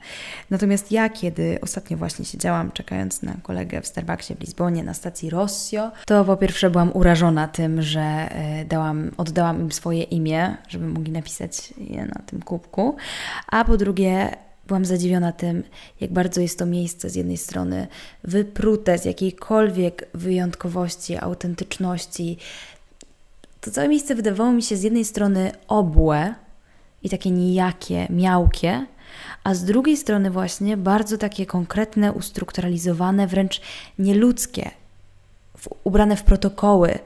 Natomiast 0.50 0.92
ja, 0.92 1.10
kiedy 1.10 1.60
ostatnio 1.62 1.98
właśnie 1.98 2.26
siedziałam, 2.26 2.72
czekając 2.72 3.22
na 3.22 3.34
kolegę 3.44 3.82
w 3.82 3.88
Starbucksie 3.88 4.36
w 4.36 4.40
Lizbonie 4.40 4.84
na 4.84 4.94
stacji 4.94 5.30
Rossio, 5.30 5.92
to 6.06 6.26
po 6.26 6.38
pierwsze 6.38 6.70
byłam 6.70 6.92
urażona 6.94 7.48
tym, 7.48 7.82
że 7.82 8.02
e, 8.02 8.66
dałam, 8.66 9.12
oddałam 9.18 9.62
im 9.62 9.72
swoje 9.72 10.04
imię, 10.04 10.58
żeby 10.68 10.88
mogli 10.88 11.12
napisać 11.12 11.74
je 11.78 12.06
na 12.06 12.22
tym 12.26 12.42
kubku, 12.42 12.96
a 13.48 13.66
po 13.66 13.78
drugie 13.78 14.43
Byłam 14.68 14.86
zadziwiona 14.86 15.32
tym, 15.32 15.64
jak 16.02 16.14
bardzo 16.14 16.42
jest 16.42 16.60
to 16.60 16.66
miejsce 16.66 17.10
z 17.10 17.16
jednej 17.16 17.38
strony 17.38 17.88
wyprute 18.24 18.98
z 18.98 19.06
jakiejkolwiek 19.06 20.10
wyjątkowości, 20.14 21.18
autentyczności. 21.18 22.38
To 23.62 23.72
całe 23.72 23.88
miejsce 23.88 24.16
wydawało 24.16 24.52
mi 24.52 24.64
się 24.64 24.78
z 24.78 24.84
jednej 24.84 25.06
strony 25.06 25.52
obłe 25.68 26.36
i 27.04 27.10
takie 27.10 27.32
nijakie, 27.32 28.08
miałkie, 28.10 28.86
a 29.44 29.56
z 29.56 29.64
drugiej 29.64 29.98
strony 29.98 30.32
właśnie 30.32 30.78
bardzo 30.78 31.18
takie 31.18 31.46
konkretne, 31.46 32.14
ustrukturalizowane, 32.14 33.28
wręcz 33.28 33.62
nieludzkie, 34.00 34.72
w, 35.58 35.68
ubrane 35.84 36.18
w 36.18 36.24
protokoły. 36.24 37.00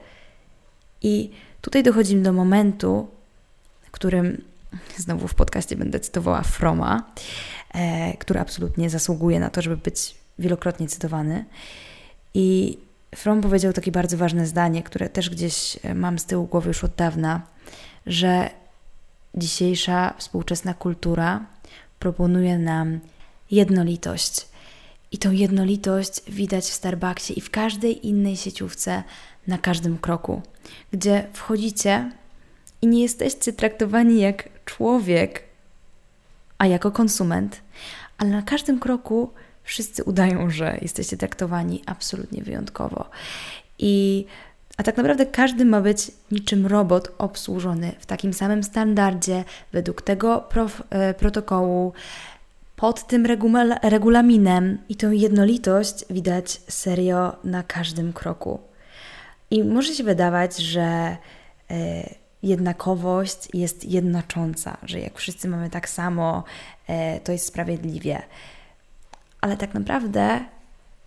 I 1.02 1.30
tutaj 1.60 1.82
dochodzimy 1.82 2.22
do 2.22 2.32
momentu, 2.32 3.08
w 3.82 3.90
którym 3.90 4.44
znowu 4.96 5.28
w 5.28 5.34
podcaście 5.34 5.76
będę 5.76 6.00
cytowała 6.00 6.42
Froma, 6.42 7.02
e, 7.74 8.16
który 8.16 8.40
absolutnie 8.40 8.90
zasługuje 8.90 9.40
na 9.40 9.50
to, 9.50 9.62
żeby 9.62 9.76
być 9.76 10.14
wielokrotnie 10.38 10.88
cytowany. 10.88 11.44
I 12.34 12.78
From 13.16 13.40
powiedział 13.40 13.72
takie 13.72 13.92
bardzo 13.92 14.16
ważne 14.16 14.46
zdanie, 14.46 14.82
które 14.82 15.08
też 15.08 15.30
gdzieś 15.30 15.78
e, 15.82 15.94
mam 15.94 16.18
z 16.18 16.24
tyłu 16.24 16.46
głowy 16.46 16.68
już 16.68 16.84
od 16.84 16.94
dawna, 16.94 17.42
że 18.06 18.50
dzisiejsza 19.34 20.14
współczesna 20.18 20.74
kultura 20.74 21.46
proponuje 21.98 22.58
nam 22.58 23.00
jednolitość. 23.50 24.46
I 25.12 25.18
tą 25.18 25.32
jednolitość 25.32 26.22
widać 26.28 26.64
w 26.64 26.74
Starbucksie 26.74 27.38
i 27.38 27.40
w 27.40 27.50
każdej 27.50 28.06
innej 28.06 28.36
sieciówce 28.36 29.02
na 29.46 29.58
każdym 29.58 29.98
kroku, 29.98 30.42
gdzie 30.92 31.26
wchodzicie 31.32 32.10
i 32.82 32.86
nie 32.86 33.02
jesteście 33.02 33.52
traktowani 33.52 34.20
jak 34.20 34.48
człowiek, 34.64 35.42
a 36.58 36.66
jako 36.66 36.90
konsument, 36.90 37.60
ale 38.18 38.30
na 38.30 38.42
każdym 38.42 38.78
kroku 38.78 39.30
wszyscy 39.62 40.04
udają, 40.04 40.50
że 40.50 40.78
jesteście 40.82 41.16
traktowani 41.16 41.82
absolutnie 41.86 42.42
wyjątkowo. 42.42 43.10
I 43.78 44.26
a 44.76 44.82
tak 44.82 44.96
naprawdę 44.96 45.26
każdy 45.26 45.64
ma 45.64 45.80
być 45.80 46.10
niczym 46.30 46.66
robot 46.66 47.14
obsłużony 47.18 47.92
w 47.98 48.06
takim 48.06 48.32
samym 48.32 48.62
standardzie, 48.62 49.44
według 49.72 50.02
tego 50.02 50.40
prof, 50.40 50.82
e, 50.90 51.14
protokołu, 51.14 51.92
pod 52.76 53.06
tym 53.06 53.26
regulaminem. 53.82 54.78
I 54.88 54.96
tą 54.96 55.10
jednolitość 55.10 56.04
widać 56.10 56.60
serio 56.68 57.36
na 57.44 57.62
każdym 57.62 58.12
kroku. 58.12 58.60
I 59.50 59.64
może 59.64 59.94
się 59.94 60.04
wydawać, 60.04 60.56
że 60.56 61.16
e, 61.70 62.14
jednakowość 62.42 63.48
jest 63.54 63.84
jednocząca, 63.84 64.76
że 64.82 65.00
jak 65.00 65.18
wszyscy 65.18 65.48
mamy 65.48 65.70
tak 65.70 65.88
samo, 65.88 66.44
e, 66.86 67.20
to 67.20 67.32
jest 67.32 67.46
sprawiedliwie. 67.46 68.22
Ale 69.40 69.56
tak 69.56 69.74
naprawdę 69.74 70.40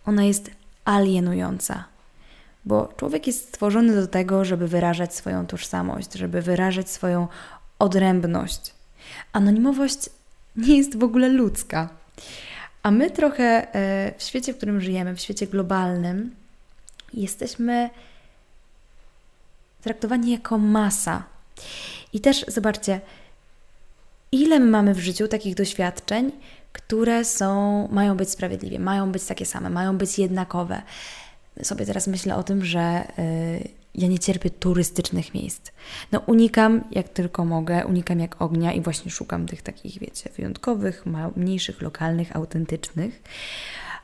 ona 0.06 0.24
jest 0.24 0.52
alienująca, 0.86 1.84
bo 2.66 2.94
człowiek 2.98 3.28
jest 3.28 3.48
stworzony 3.48 3.96
do 3.96 4.08
tego, 4.08 4.46
żeby 4.46 4.68
wyrażać 4.68 5.16
swoją 5.16 5.48
tożsamość, 5.48 6.14
żeby 6.14 6.42
wyrażać 6.42 6.90
swoją 6.90 7.28
odrębność. 7.80 8.74
Anonimowość 9.34 10.10
nie 10.56 10.78
jest 10.78 10.98
w 10.98 11.04
ogóle 11.04 11.30
ludzka. 11.30 11.90
A 12.84 12.92
my 12.92 13.12
trochę 13.12 13.44
e, 13.76 14.14
w 14.18 14.24
świecie, 14.24 14.54
w 14.54 14.58
którym 14.58 14.82
żyjemy, 14.82 15.16
w 15.16 15.20
świecie 15.20 15.48
globalnym, 15.48 16.36
jesteśmy 17.14 17.90
traktowani 19.82 20.32
jako 20.32 20.58
masa. 20.58 21.24
I 22.14 22.20
też 22.20 22.46
zobaczcie, 22.48 23.02
ile 24.32 24.60
my 24.60 24.66
mamy 24.66 24.94
w 24.94 25.00
życiu 25.00 25.28
takich 25.28 25.56
doświadczeń, 25.56 26.32
które 26.74 27.26
są, 27.26 27.88
mają 27.92 28.18
być 28.18 28.30
sprawiedliwie, 28.30 28.80
mają 28.80 29.12
być 29.12 29.26
takie 29.26 29.46
same, 29.46 29.70
mają 29.70 29.98
być 29.98 30.20
jednakowe. 30.20 30.82
Sobie 31.64 31.86
teraz 31.86 32.08
myślę 32.08 32.36
o 32.36 32.44
tym, 32.44 32.66
że 32.66 33.08
yy, 33.18 33.70
ja 33.96 34.08
nie 34.08 34.20
cierpię 34.20 34.50
turystycznych 34.50 35.34
miejsc. 35.34 35.72
No 36.12 36.20
unikam 36.20 36.84
jak 36.92 37.10
tylko 37.10 37.46
mogę, 37.46 37.86
unikam 37.86 38.20
jak 38.20 38.42
ognia 38.42 38.74
i 38.74 38.82
właśnie 38.82 39.12
szukam 39.12 39.46
tych 39.46 39.62
takich, 39.62 40.00
wiecie, 40.00 40.30
wyjątkowych, 40.38 41.04
mniejszych, 41.36 41.82
lokalnych, 41.82 42.36
autentycznych. 42.36 43.22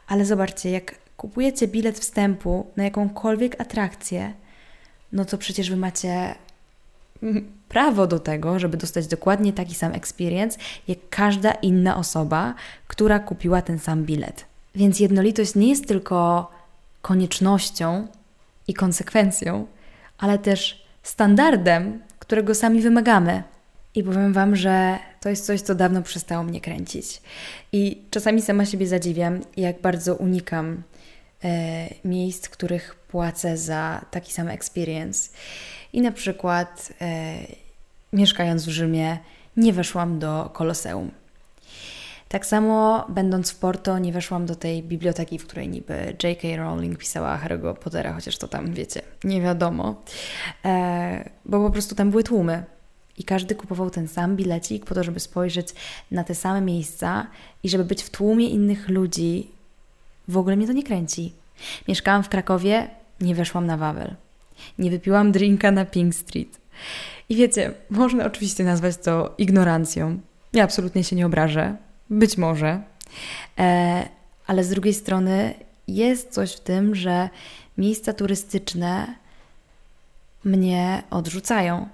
Ale 0.07 0.25
zobaczcie, 0.25 0.71
jak 0.71 0.95
kupujecie 1.17 1.67
bilet 1.67 1.99
wstępu 1.99 2.67
na 2.77 2.83
jakąkolwiek 2.83 3.61
atrakcję, 3.61 4.33
no 5.11 5.25
to 5.25 5.37
przecież 5.37 5.69
Wy 5.69 5.77
macie 5.77 6.35
prawo 7.69 8.07
do 8.07 8.19
tego, 8.19 8.59
żeby 8.59 8.77
dostać 8.77 9.07
dokładnie 9.07 9.53
taki 9.53 9.75
sam 9.75 9.93
experience, 9.93 10.59
jak 10.87 10.97
każda 11.09 11.51
inna 11.51 11.97
osoba, 11.97 12.53
która 12.87 13.19
kupiła 13.19 13.61
ten 13.61 13.79
sam 13.79 14.03
bilet. 14.03 14.45
Więc 14.75 14.99
jednolitość 14.99 15.55
nie 15.55 15.69
jest 15.69 15.87
tylko 15.87 16.51
koniecznością 17.01 18.07
i 18.67 18.73
konsekwencją, 18.73 19.67
ale 20.17 20.39
też 20.39 20.85
standardem, 21.03 21.99
którego 22.19 22.55
sami 22.55 22.81
wymagamy. 22.81 23.43
I 23.95 24.03
powiem 24.03 24.33
Wam, 24.33 24.55
że 24.55 24.99
to 25.21 25.29
jest 25.29 25.45
coś, 25.45 25.61
co 25.61 25.75
dawno 25.75 26.01
przestało 26.01 26.43
mnie 26.43 26.61
kręcić. 26.61 27.21
I 27.71 28.01
czasami 28.11 28.41
sama 28.41 28.65
siebie 28.65 28.87
zadziwiam, 28.87 29.39
jak 29.57 29.81
bardzo 29.81 30.15
unikam 30.15 30.83
miejsc, 32.05 32.47
w 32.47 32.49
których 32.49 32.95
płacę 32.95 33.57
za 33.57 34.05
taki 34.11 34.33
sam 34.33 34.47
experience. 34.47 35.29
I 35.93 36.01
na 36.01 36.11
przykład, 36.11 36.93
e, 37.01 37.37
mieszkając 38.13 38.65
w 38.65 38.69
Rzymie, 38.69 39.17
nie 39.57 39.73
weszłam 39.73 40.19
do 40.19 40.49
Koloseum. 40.53 41.11
Tak 42.29 42.45
samo, 42.45 43.05
będąc 43.09 43.51
w 43.51 43.55
Porto, 43.55 43.99
nie 43.99 44.13
weszłam 44.13 44.45
do 44.45 44.55
tej 44.55 44.83
biblioteki, 44.83 45.39
w 45.39 45.47
której 45.47 45.69
niby 45.69 46.15
J.K. 46.23 46.47
Rowling 46.57 46.97
pisała 46.97 47.37
Harry'ego 47.37 47.73
Pottera, 47.73 48.13
chociaż 48.13 48.37
to 48.37 48.47
tam, 48.47 48.73
wiecie, 48.73 49.01
nie 49.23 49.41
wiadomo, 49.41 50.01
e, 50.65 51.29
bo 51.45 51.65
po 51.65 51.71
prostu 51.71 51.95
tam 51.95 52.11
były 52.11 52.23
tłumy. 52.23 52.63
I 53.17 53.23
każdy 53.23 53.55
kupował 53.55 53.89
ten 53.89 54.07
sam 54.07 54.35
bilecik 54.35 54.85
po 54.85 54.95
to, 54.95 55.03
żeby 55.03 55.19
spojrzeć 55.19 55.67
na 56.11 56.23
te 56.23 56.35
same 56.35 56.61
miejsca 56.61 57.27
i 57.63 57.69
żeby 57.69 57.85
być 57.85 58.03
w 58.03 58.09
tłumie 58.09 58.49
innych 58.49 58.89
ludzi. 58.89 59.56
W 60.27 60.37
ogóle 60.37 60.55
mnie 60.55 60.67
to 60.67 60.73
nie 60.73 60.83
kręci. 60.83 61.33
Mieszkałam 61.87 62.23
w 62.23 62.29
Krakowie, 62.29 62.87
nie 63.21 63.35
weszłam 63.35 63.65
na 63.65 63.77
Wawel. 63.77 64.15
Nie 64.79 64.91
wypiłam 64.91 65.31
drinka 65.31 65.71
na 65.71 65.85
Pink 65.85 66.15
Street. 66.15 66.59
I 67.29 67.35
wiecie, 67.35 67.73
można 67.89 68.25
oczywiście 68.25 68.63
nazwać 68.63 68.97
to 68.97 69.33
ignorancją. 69.37 70.19
Ja 70.53 70.63
absolutnie 70.63 71.03
się 71.03 71.15
nie 71.15 71.25
obrażę. 71.25 71.75
Być 72.09 72.37
może. 72.37 72.81
E, 73.59 74.09
ale 74.47 74.63
z 74.63 74.69
drugiej 74.69 74.93
strony 74.93 75.53
jest 75.87 76.29
coś 76.29 76.55
w 76.55 76.59
tym, 76.59 76.95
że 76.95 77.29
miejsca 77.77 78.13
turystyczne 78.13 79.15
mnie 80.43 81.03
odrzucają. 81.09 81.87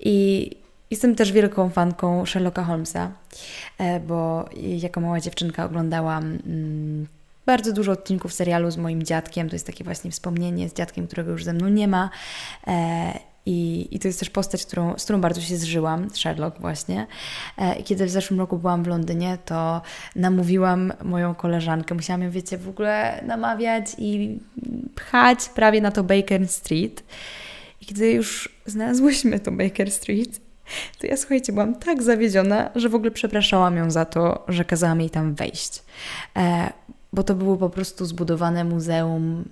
I 0.00 0.50
jestem 0.90 1.14
też 1.14 1.32
wielką 1.32 1.70
fanką 1.70 2.26
Sherlocka 2.26 2.64
Holmesa, 2.64 3.12
e, 3.78 4.00
bo 4.00 4.48
jako 4.56 5.00
mała 5.00 5.20
dziewczynka 5.20 5.64
oglądałam 5.64 6.24
mm, 6.24 7.06
bardzo 7.50 7.72
dużo 7.72 7.92
odcinków 7.92 8.32
serialu 8.32 8.70
z 8.70 8.76
moim 8.76 9.02
dziadkiem. 9.02 9.48
To 9.48 9.54
jest 9.54 9.66
takie 9.66 9.84
właśnie 9.84 10.10
wspomnienie 10.10 10.68
z 10.68 10.74
dziadkiem, 10.74 11.06
którego 11.06 11.30
już 11.30 11.44
ze 11.44 11.52
mną 11.52 11.68
nie 11.68 11.88
ma. 11.88 12.10
E, 12.66 13.18
I, 13.46 13.88
I 13.90 13.98
to 13.98 14.08
jest 14.08 14.18
też 14.20 14.30
postać, 14.30 14.66
którą, 14.66 14.98
z 14.98 15.04
którą 15.04 15.20
bardzo 15.20 15.40
się 15.40 15.56
zżyłam, 15.56 16.10
Sherlock 16.10 16.60
właśnie. 16.60 17.06
E, 17.56 17.82
kiedy 17.82 18.06
w 18.06 18.10
zeszłym 18.10 18.40
roku 18.40 18.58
byłam 18.58 18.84
w 18.84 18.86
Londynie, 18.86 19.38
to 19.44 19.82
namówiłam 20.16 20.92
moją 21.04 21.34
koleżankę. 21.34 21.94
Musiałam 21.94 22.22
ją, 22.22 22.30
wiecie, 22.30 22.58
w 22.58 22.68
ogóle 22.68 23.22
namawiać 23.26 23.86
i 23.98 24.38
pchać 24.94 25.48
prawie 25.48 25.80
na 25.80 25.90
to 25.90 26.02
Baker 26.02 26.48
Street. 26.48 27.04
I 27.80 27.86
kiedy 27.86 28.12
już 28.12 28.48
znalazłyśmy 28.66 29.40
to 29.40 29.52
Baker 29.52 29.90
Street, 29.90 30.40
to 30.98 31.06
ja 31.06 31.16
słuchajcie, 31.16 31.52
byłam 31.52 31.74
tak 31.74 32.02
zawiedziona, 32.02 32.70
że 32.74 32.88
w 32.88 32.94
ogóle 32.94 33.10
przepraszałam 33.10 33.76
ją 33.76 33.90
za 33.90 34.04
to, 34.04 34.44
że 34.48 34.64
kazałam 34.64 35.00
jej 35.00 35.10
tam 35.10 35.34
wejść. 35.34 35.82
E, 36.36 36.72
bo 37.12 37.22
to 37.22 37.34
było 37.34 37.56
po 37.56 37.70
prostu 37.70 38.06
zbudowane 38.06 38.64
muzeum 38.64 39.44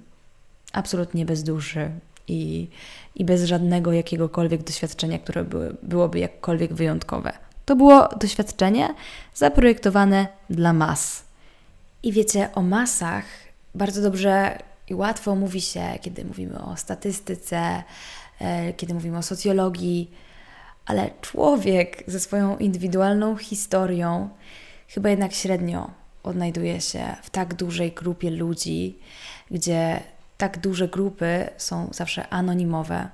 absolutnie 0.73 1.25
bez 1.27 1.43
duszy 1.43 1.91
i, 2.29 2.69
i 3.15 3.25
bez 3.25 3.45
żadnego 3.45 3.93
jakiegokolwiek 3.93 4.63
doświadczenia, 4.63 5.19
które 5.19 5.45
byłoby 5.83 6.19
jakkolwiek 6.19 6.75
wyjątkowe. 6.75 7.33
To 7.65 7.77
było 7.77 8.09
doświadczenie 8.09 8.95
zaprojektowane 9.35 10.29
dla 10.51 10.73
mas. 10.73 11.25
I 12.03 12.13
wiecie, 12.13 12.49
o 12.55 12.63
masach 12.63 13.25
bardzo 13.75 14.03
dobrze 14.03 14.59
i 14.89 14.95
łatwo 14.95 15.35
mówi 15.35 15.61
się, 15.61 15.83
kiedy 16.01 16.25
mówimy 16.25 16.63
o 16.63 16.77
statystyce, 16.77 17.83
e, 18.41 18.73
kiedy 18.73 18.95
mówimy 18.95 19.19
o 19.19 19.23
socjologii, 19.23 20.11
ale 20.87 21.11
człowiek 21.21 22.05
ze 22.07 22.21
swoją 22.21 22.59
indywidualną 22.59 23.37
historią 23.37 24.29
chyba 24.89 25.11
jednak 25.11 25.33
średnio 25.33 25.91
odnajduje 26.29 26.81
się 26.81 27.17
w 27.23 27.31
tak 27.31 27.55
dużej 27.55 27.93
grupie 27.93 28.31
ludzi, 28.31 28.99
gdzie 29.51 30.01
tak 30.39 30.59
duże 30.59 30.89
grupy 30.89 31.51
są 31.57 31.89
zawsze 31.93 32.29
anonimowe. 32.29 33.09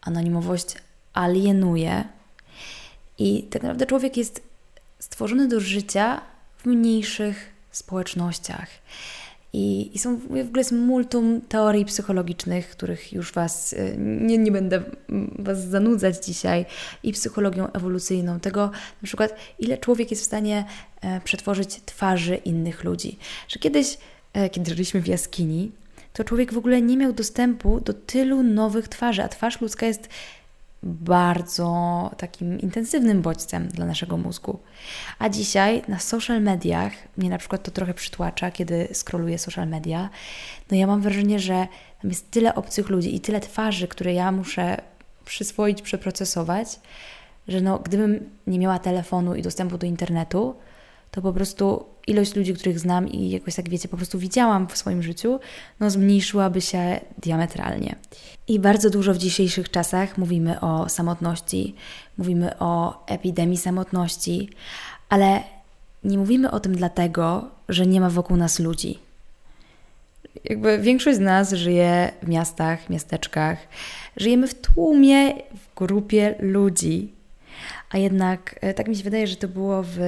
Anonimowość 0.00 0.74
alienuje 1.14 2.04
i 3.18 3.42
tak 3.42 3.62
naprawdę 3.62 3.86
człowiek 3.86 4.16
jest 4.16 4.42
stworzony 4.98 5.48
do 5.48 5.60
życia 5.60 6.20
w 6.58 6.66
mniejszych 6.66 7.52
społecznościach. 7.70 8.68
I, 9.52 9.90
I, 9.94 9.98
są 9.98 10.16
w 10.16 10.24
ogóle 10.24 10.48
jest 10.56 10.72
multum 10.72 11.40
teorii 11.48 11.84
psychologicznych, 11.84 12.70
których 12.70 13.12
już 13.12 13.32
Was 13.32 13.72
y, 13.72 13.96
nie, 13.98 14.38
nie 14.38 14.52
będę 14.52 14.82
Was 15.38 15.64
zanudzać 15.64 16.26
dzisiaj, 16.26 16.66
i 17.02 17.12
psychologią 17.12 17.72
ewolucyjną, 17.72 18.40
tego 18.40 18.66
na 19.02 19.06
przykład, 19.06 19.36
ile 19.58 19.78
człowiek 19.78 20.10
jest 20.10 20.22
w 20.22 20.26
stanie 20.26 20.64
e, 21.00 21.20
przetworzyć 21.20 21.80
twarzy 21.86 22.36
innych 22.36 22.84
ludzi. 22.84 23.18
Że 23.48 23.58
kiedyś, 23.58 23.98
e, 24.32 24.50
kiedy 24.50 24.70
żyliśmy 24.70 25.00
w 25.00 25.06
jaskini, 25.06 25.72
to 26.12 26.24
człowiek 26.24 26.52
w 26.52 26.58
ogóle 26.58 26.82
nie 26.82 26.96
miał 26.96 27.12
dostępu 27.12 27.80
do 27.80 27.92
tylu 27.92 28.42
nowych 28.42 28.88
twarzy, 28.88 29.22
a 29.22 29.28
twarz 29.28 29.60
ludzka 29.60 29.86
jest 29.86 30.08
bardzo 30.82 32.10
takim 32.16 32.60
intensywnym 32.60 33.22
bodźcem 33.22 33.68
dla 33.68 33.86
naszego 33.86 34.16
mózgu. 34.16 34.58
A 35.18 35.28
dzisiaj 35.28 35.82
na 35.88 35.98
social 35.98 36.42
mediach, 36.42 36.92
mnie 37.16 37.30
na 37.30 37.38
przykład 37.38 37.62
to 37.62 37.70
trochę 37.70 37.94
przytłacza, 37.94 38.50
kiedy 38.50 38.88
scrolluję 38.92 39.38
social 39.38 39.68
media, 39.68 40.10
no 40.70 40.76
ja 40.76 40.86
mam 40.86 41.00
wrażenie, 41.00 41.38
że 41.38 41.66
tam 42.02 42.10
jest 42.10 42.30
tyle 42.30 42.54
obcych 42.54 42.88
ludzi 42.88 43.14
i 43.14 43.20
tyle 43.20 43.40
twarzy, 43.40 43.88
które 43.88 44.14
ja 44.14 44.32
muszę 44.32 44.80
przyswoić, 45.24 45.82
przeprocesować, 45.82 46.80
że 47.48 47.60
no, 47.60 47.78
gdybym 47.78 48.30
nie 48.46 48.58
miała 48.58 48.78
telefonu 48.78 49.34
i 49.34 49.42
dostępu 49.42 49.78
do 49.78 49.86
internetu, 49.86 50.54
to 51.10 51.22
po 51.22 51.32
prostu 51.32 51.84
ilość 52.06 52.36
ludzi, 52.36 52.54
których 52.54 52.78
znam 52.78 53.08
i 53.08 53.30
jakoś 53.30 53.54
tak 53.54 53.68
wiecie, 53.68 53.88
po 53.88 53.96
prostu 53.96 54.18
widziałam 54.18 54.68
w 54.68 54.76
swoim 54.76 55.02
życiu, 55.02 55.40
no 55.80 55.90
zmniejszyłaby 55.90 56.60
się 56.60 57.00
diametralnie. 57.22 57.96
I 58.48 58.58
bardzo 58.58 58.90
dużo 58.90 59.14
w 59.14 59.18
dzisiejszych 59.18 59.70
czasach 59.70 60.18
mówimy 60.18 60.60
o 60.60 60.88
samotności, 60.88 61.74
mówimy 62.18 62.58
o 62.58 63.04
epidemii 63.06 63.58
samotności, 63.58 64.50
ale 65.08 65.42
nie 66.04 66.18
mówimy 66.18 66.50
o 66.50 66.60
tym 66.60 66.76
dlatego, 66.76 67.50
że 67.68 67.86
nie 67.86 68.00
ma 68.00 68.10
wokół 68.10 68.36
nas 68.36 68.58
ludzi. 68.58 68.98
Jakby 70.44 70.78
większość 70.78 71.16
z 71.16 71.20
nas 71.20 71.52
żyje 71.52 72.12
w 72.22 72.28
miastach, 72.28 72.90
miasteczkach, 72.90 73.58
żyjemy 74.16 74.48
w 74.48 74.54
tłumie, 74.54 75.34
w 75.34 75.74
grupie 75.76 76.34
ludzi, 76.40 77.12
a 77.90 77.98
jednak 77.98 78.58
e, 78.60 78.74
tak 78.74 78.88
mi 78.88 78.96
się 78.96 79.04
wydaje, 79.04 79.26
że 79.26 79.36
to 79.36 79.48
było 79.48 79.82
w 79.82 79.98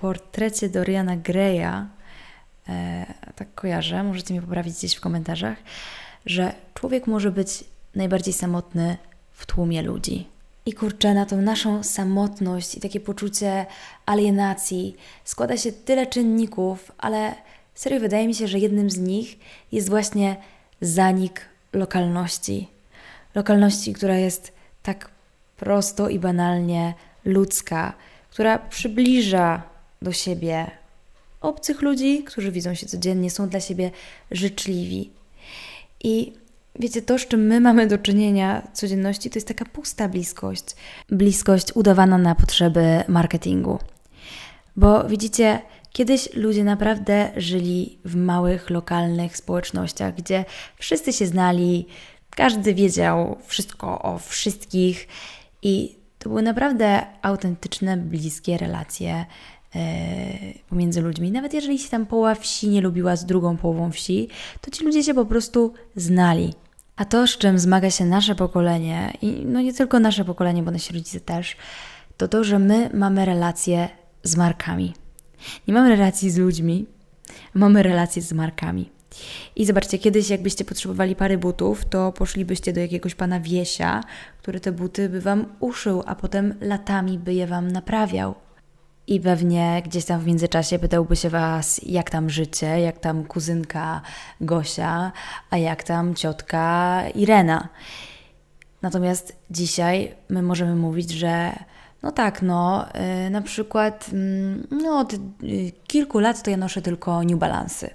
portrecie 0.00 0.68
Doriana 0.68 1.16
Greya, 1.16 1.86
e, 2.68 3.06
tak 3.36 3.54
kojarzę, 3.54 4.04
możecie 4.04 4.34
mnie 4.34 4.42
poprawić 4.42 4.74
gdzieś 4.76 4.94
w 4.94 5.00
komentarzach, 5.00 5.58
że 6.26 6.52
człowiek 6.74 7.06
może 7.06 7.30
być 7.30 7.64
najbardziej 7.94 8.34
samotny 8.34 8.96
w 9.32 9.46
tłumie 9.46 9.82
ludzi. 9.82 10.26
I 10.66 10.72
kurczę, 10.72 11.14
na 11.14 11.26
tą 11.26 11.36
naszą 11.42 11.82
samotność 11.82 12.74
i 12.74 12.80
takie 12.80 13.00
poczucie 13.00 13.66
alienacji 14.06 14.96
składa 15.24 15.56
się 15.56 15.72
tyle 15.72 16.06
czynników, 16.06 16.92
ale 16.98 17.34
serio 17.74 18.00
wydaje 18.00 18.28
mi 18.28 18.34
się, 18.34 18.48
że 18.48 18.58
jednym 18.58 18.90
z 18.90 18.98
nich 18.98 19.38
jest 19.72 19.88
właśnie 19.88 20.36
zanik 20.80 21.40
lokalności. 21.72 22.68
Lokalności, 23.34 23.92
która 23.92 24.16
jest 24.16 24.52
tak 24.82 25.10
prosto 25.56 26.08
i 26.08 26.18
banalnie 26.18 26.94
ludzka, 27.24 27.92
która 28.30 28.58
przybliża 28.58 29.69
do 30.02 30.12
siebie 30.12 30.70
obcych 31.40 31.82
ludzi, 31.82 32.24
którzy 32.24 32.52
widzą 32.52 32.74
się 32.74 32.86
codziennie, 32.86 33.30
są 33.30 33.48
dla 33.48 33.60
siebie 33.60 33.90
życzliwi. 34.30 35.10
I 36.04 36.32
wiecie, 36.78 37.02
to, 37.02 37.18
z 37.18 37.26
czym 37.26 37.46
my 37.46 37.60
mamy 37.60 37.86
do 37.86 37.98
czynienia 37.98 38.62
w 38.72 38.76
codzienności, 38.76 39.30
to 39.30 39.36
jest 39.36 39.48
taka 39.48 39.64
pusta 39.64 40.08
bliskość. 40.08 40.64
Bliskość 41.08 41.66
udawana 41.74 42.18
na 42.18 42.34
potrzeby 42.34 43.04
marketingu. 43.08 43.78
Bo 44.76 45.04
widzicie, 45.04 45.60
kiedyś 45.92 46.34
ludzie 46.34 46.64
naprawdę 46.64 47.30
żyli 47.36 47.98
w 48.04 48.16
małych, 48.16 48.70
lokalnych 48.70 49.36
społecznościach, 49.36 50.14
gdzie 50.14 50.44
wszyscy 50.78 51.12
się 51.12 51.26
znali, 51.26 51.86
każdy 52.30 52.74
wiedział 52.74 53.38
wszystko 53.46 54.02
o 54.02 54.18
wszystkich 54.18 55.08
i 55.62 55.96
to 56.18 56.28
były 56.28 56.42
naprawdę 56.42 57.06
autentyczne, 57.22 57.96
bliskie 57.96 58.58
relacje 58.58 59.26
pomiędzy 60.68 61.00
ludźmi. 61.02 61.30
Nawet 61.32 61.54
jeżeli 61.54 61.78
się 61.78 61.88
tam 61.88 62.06
połowa 62.06 62.34
wsi 62.34 62.68
nie 62.68 62.80
lubiła 62.80 63.16
z 63.16 63.26
drugą 63.26 63.56
połową 63.56 63.90
wsi, 63.90 64.28
to 64.60 64.70
ci 64.70 64.84
ludzie 64.84 65.04
się 65.04 65.14
po 65.14 65.24
prostu 65.24 65.72
znali. 65.96 66.54
A 66.96 67.04
to, 67.04 67.26
z 67.26 67.38
czym 67.38 67.58
zmaga 67.58 67.90
się 67.90 68.04
nasze 68.04 68.34
pokolenie, 68.34 69.12
i 69.22 69.42
no 69.46 69.60
nie 69.60 69.74
tylko 69.74 70.00
nasze 70.00 70.24
pokolenie, 70.24 70.62
bo 70.62 70.70
nasi 70.70 70.92
rodzice 70.92 71.20
też, 71.20 71.56
to 72.16 72.28
to, 72.28 72.44
że 72.44 72.58
my 72.58 72.90
mamy 72.94 73.24
relacje 73.24 73.88
z 74.22 74.36
markami. 74.36 74.94
Nie 75.68 75.74
mamy 75.74 75.88
relacji 75.88 76.30
z 76.30 76.36
ludźmi, 76.36 76.86
mamy 77.54 77.82
relacje 77.82 78.22
z 78.22 78.32
markami. 78.32 78.90
I 79.56 79.66
zobaczcie, 79.66 79.98
kiedyś 79.98 80.30
jakbyście 80.30 80.64
potrzebowali 80.64 81.16
pary 81.16 81.38
butów, 81.38 81.84
to 81.84 82.12
poszlibyście 82.12 82.72
do 82.72 82.80
jakiegoś 82.80 83.14
pana 83.14 83.40
Wiesia, 83.40 84.00
który 84.38 84.60
te 84.60 84.72
buty 84.72 85.08
by 85.08 85.20
wam 85.20 85.46
uszył, 85.60 86.02
a 86.06 86.14
potem 86.14 86.54
latami 86.60 87.18
by 87.18 87.34
je 87.34 87.46
wam 87.46 87.70
naprawiał. 87.72 88.34
I 89.10 89.20
pewnie 89.20 89.82
gdzieś 89.84 90.04
tam 90.04 90.20
w 90.20 90.26
międzyczasie 90.26 90.78
pytałby 90.78 91.16
się 91.16 91.30
was, 91.30 91.80
jak 91.86 92.10
tam 92.10 92.30
życie, 92.30 92.80
jak 92.80 92.98
tam 92.98 93.24
kuzynka 93.24 94.00
Gosia, 94.40 95.12
a 95.50 95.56
jak 95.56 95.82
tam 95.82 96.14
ciotka 96.14 97.02
Irena. 97.14 97.68
Natomiast 98.82 99.36
dzisiaj 99.50 100.14
my 100.28 100.42
możemy 100.42 100.76
mówić, 100.76 101.10
że 101.10 101.52
no 102.02 102.12
tak, 102.12 102.42
no, 102.42 102.86
yy, 103.24 103.30
na 103.30 103.42
przykład 103.42 104.10
yy, 104.12 104.78
no, 104.82 104.98
od 104.98 105.12
yy, 105.42 105.72
kilku 105.86 106.18
lat 106.18 106.42
to 106.42 106.50
ja 106.50 106.56
noszę 106.56 106.82
tylko 106.82 107.22
New 107.22 107.38
Balance'y. 107.38 107.88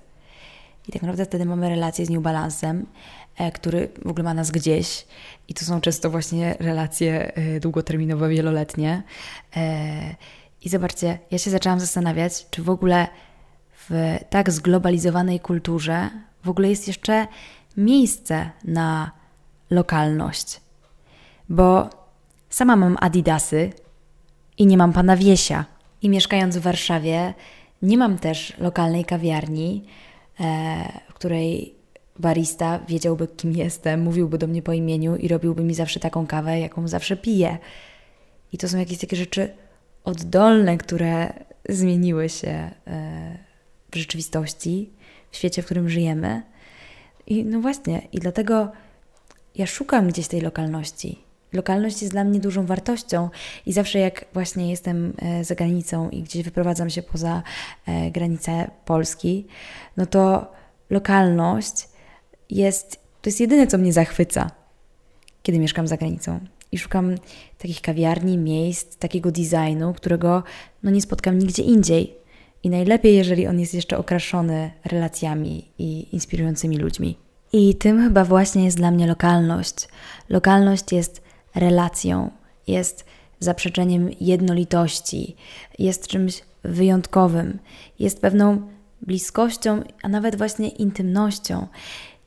I 0.87 0.91
tak 0.91 1.01
naprawdę 1.01 1.25
wtedy 1.25 1.45
mamy 1.45 1.69
relację 1.69 2.05
z 2.05 2.09
New 2.09 2.23
Balance'em, 2.23 2.81
e, 3.37 3.51
który 3.51 3.89
w 4.05 4.09
ogóle 4.09 4.23
ma 4.23 4.33
nas 4.33 4.51
gdzieś. 4.51 5.05
I 5.47 5.53
to 5.53 5.65
są 5.65 5.81
często 5.81 6.09
właśnie 6.09 6.55
relacje 6.59 7.35
e, 7.35 7.59
długoterminowe, 7.59 8.29
wieloletnie. 8.29 9.03
I 10.65 10.69
zobaczcie, 10.69 11.19
ja 11.31 11.37
się 11.37 11.51
zaczęłam 11.51 11.79
zastanawiać, 11.79 12.45
czy 12.49 12.63
w 12.63 12.69
ogóle 12.69 13.07
w 13.89 14.17
tak 14.29 14.51
zglobalizowanej 14.51 15.39
kulturze 15.39 16.09
w 16.43 16.49
ogóle 16.49 16.69
jest 16.69 16.87
jeszcze 16.87 17.27
miejsce 17.77 18.49
na 18.63 19.11
lokalność. 19.69 20.61
Bo 21.49 21.89
sama 22.49 22.75
mam 22.75 22.97
Adidasy 22.99 23.73
i 24.57 24.65
nie 24.65 24.77
mam 24.77 24.93
pana 24.93 25.15
Wiesia. 25.17 25.65
I 26.01 26.09
mieszkając 26.09 26.57
w 26.57 26.61
Warszawie, 26.61 27.33
nie 27.81 27.97
mam 27.97 28.17
też 28.17 28.53
lokalnej 28.57 29.05
kawiarni, 29.05 29.85
E, 30.39 31.01
w 31.09 31.13
której 31.13 31.75
barista 32.19 32.79
wiedziałby, 32.87 33.27
kim 33.27 33.51
jestem, 33.51 34.01
mówiłby 34.01 34.37
do 34.37 34.47
mnie 34.47 34.61
po 34.61 34.73
imieniu 34.73 35.15
i 35.15 35.27
robiłby 35.27 35.63
mi 35.63 35.73
zawsze 35.73 35.99
taką 35.99 36.27
kawę, 36.27 36.59
jaką 36.59 36.87
zawsze 36.87 37.17
piję. 37.17 37.57
I 38.53 38.57
to 38.57 38.69
są 38.69 38.77
jakieś 38.77 38.97
takie 38.97 39.15
rzeczy 39.15 39.53
oddolne, 40.05 40.77
które 40.77 41.33
zmieniły 41.69 42.29
się 42.29 42.49
e, 42.49 43.37
w 43.91 43.95
rzeczywistości, 43.95 44.89
w 45.31 45.37
świecie, 45.37 45.61
w 45.61 45.65
którym 45.65 45.89
żyjemy. 45.89 46.43
I 47.27 47.45
no 47.45 47.59
właśnie, 47.59 48.07
i 48.11 48.19
dlatego 48.19 48.71
ja 49.55 49.65
szukam 49.65 50.07
gdzieś 50.07 50.27
tej 50.27 50.41
lokalności. 50.41 51.25
Lokalność 51.53 52.01
jest 52.01 52.13
dla 52.13 52.23
mnie 52.23 52.39
dużą 52.39 52.65
wartością 52.65 53.29
i 53.65 53.73
zawsze 53.73 53.99
jak 53.99 54.25
właśnie 54.33 54.69
jestem 54.69 55.13
e, 55.17 55.43
za 55.43 55.55
granicą 55.55 56.09
i 56.09 56.23
gdzieś 56.23 56.43
wyprowadzam 56.43 56.89
się 56.89 57.03
poza 57.03 57.43
e, 57.85 58.11
granice 58.11 58.71
Polski, 58.85 59.47
no 59.97 60.05
to 60.05 60.51
lokalność 60.89 61.89
jest, 62.49 62.99
to 63.21 63.29
jest 63.29 63.39
jedyne, 63.39 63.67
co 63.67 63.77
mnie 63.77 63.93
zachwyca, 63.93 64.51
kiedy 65.43 65.59
mieszkam 65.59 65.87
za 65.87 65.97
granicą. 65.97 66.39
I 66.75 66.77
szukam 66.77 67.15
takich 67.57 67.81
kawiarni, 67.81 68.37
miejsc, 68.37 68.97
takiego 68.97 69.31
designu, 69.31 69.93
którego 69.93 70.43
no, 70.83 70.91
nie 70.91 71.01
spotkam 71.01 71.39
nigdzie 71.39 71.63
indziej. 71.63 72.15
I 72.63 72.69
najlepiej, 72.69 73.15
jeżeli 73.15 73.47
on 73.47 73.59
jest 73.59 73.73
jeszcze 73.73 73.97
okraszony 73.97 74.71
relacjami 74.85 75.71
i 75.79 76.07
inspirującymi 76.11 76.77
ludźmi. 76.77 77.17
I 77.53 77.75
tym 77.75 78.03
chyba 78.03 78.25
właśnie 78.25 78.65
jest 78.65 78.77
dla 78.77 78.91
mnie 78.91 79.07
lokalność. 79.07 79.87
Lokalność 80.29 80.91
jest 80.91 81.21
relacją, 81.55 82.31
jest 82.67 83.05
zaprzeczeniem 83.39 84.09
jednolitości, 84.21 85.35
jest 85.79 86.07
czymś 86.07 86.41
wyjątkowym, 86.63 87.59
jest 87.99 88.21
pewną 88.21 88.61
bliskością, 89.01 89.83
a 90.03 90.07
nawet 90.07 90.35
właśnie 90.35 90.69
intymnością. 90.69 91.67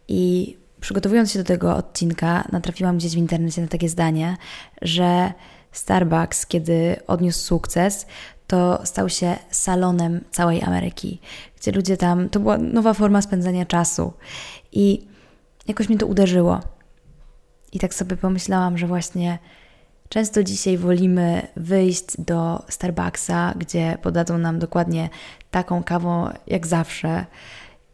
I 0.09 0.57
przygotowując 0.81 1.33
się 1.33 1.38
do 1.38 1.45
tego 1.45 1.77
odcinka, 1.77 2.49
natrafiłam 2.53 2.99
gdzieś 2.99 3.14
w 3.14 3.19
internecie 3.19 3.62
na 3.62 3.69
takie 3.69 3.88
zdanie, 3.88 4.37
że 4.83 5.33
Starbucks, 5.73 6.47
kiedy 6.47 6.97
odniósł 7.07 7.41
sukces, 7.41 8.07
to 8.47 8.87
stał 8.87 9.09
się 9.09 9.37
salonem 9.51 10.21
całej 10.31 10.62
Ameryki, 10.62 11.21
gdzie 11.61 11.73
ludzie 11.73 11.97
tam, 11.97 12.29
to 12.29 12.41
była 12.41 12.59
nowa 12.59 12.95
forma 12.95 13.23
spędzania 13.23 13.67
czasu. 13.67 14.12
I 14.73 15.07
jakoś 15.69 15.88
mnie 15.88 15.99
to 15.99 16.07
uderzyło. 16.07 16.61
I 17.73 17.79
tak 17.79 17.95
sobie 17.95 18.17
pomyślałam, 18.17 18.79
że 18.79 18.87
właśnie 18.87 19.38
często 20.09 20.43
dzisiaj 20.43 20.79
wolimy 20.79 21.47
wyjść 21.57 22.05
do 22.19 22.62
Starbucksa, 22.69 23.55
gdzie 23.57 23.99
podadzą 24.03 24.38
nam 24.38 24.59
dokładnie 24.59 25.09
taką 25.51 25.83
kawę 25.83 26.38
jak 26.47 26.67
zawsze. 26.67 27.27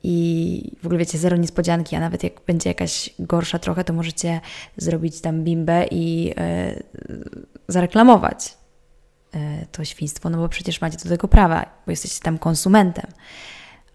I 0.07 0.77
w 0.83 0.87
ogóle 0.87 0.99
wiecie, 0.99 1.19
zero 1.19 1.37
niespodzianki, 1.37 1.97
a 1.97 2.01
nawet 2.01 2.23
jak 2.23 2.33
będzie 2.47 2.71
jakaś 2.71 3.11
gorsza 3.19 3.59
trochę, 3.59 3.85
to 3.85 3.93
możecie 3.93 4.41
zrobić 4.77 5.21
tam 5.21 5.45
bimbę 5.45 5.87
i 5.91 6.25
yy, 6.25 6.35
zareklamować 7.69 8.55
yy, 9.35 9.41
to 9.73 9.85
świństwo, 9.85 10.31
no 10.31 10.39
bo 10.39 10.49
przecież 10.49 10.81
macie 10.81 10.99
do 10.99 11.09
tego 11.09 11.29
prawa, 11.29 11.67
bo 11.87 11.91
jesteście 11.91 12.21
tam 12.21 12.39
konsumentem, 12.39 13.07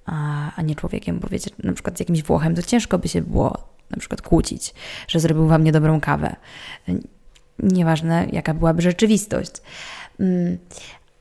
a, 0.06 0.52
a 0.56 0.62
nie 0.62 0.76
człowiekiem, 0.76 1.20
bo 1.20 1.28
wiecie, 1.28 1.52
na 1.64 1.74
przykład 1.74 1.98
z 1.98 2.00
jakimś 2.00 2.24
Włochem 2.24 2.56
to 2.56 2.62
ciężko 2.62 3.00
by 3.00 3.08
się 3.08 3.22
było 3.22 3.70
na 3.90 3.98
przykład 3.98 4.22
kłócić, 4.22 4.74
że 5.08 5.20
zrobił 5.20 5.48
wam 5.48 5.64
niedobrą 5.64 6.02
kawę. 6.02 6.36
Nieważne, 7.60 8.28
jaka 8.32 8.54
byłaby 8.54 8.82
rzeczywistość. 8.82 9.52
Mm, 10.20 10.58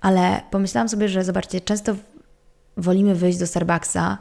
ale 0.01 0.41
pomyślałam 0.51 0.89
sobie, 0.89 1.09
że 1.09 1.25
zobaczcie, 1.25 1.61
często 1.61 1.97
wolimy 2.77 3.15
wyjść 3.15 3.39
do 3.39 3.47
Starbucksa 3.47 4.19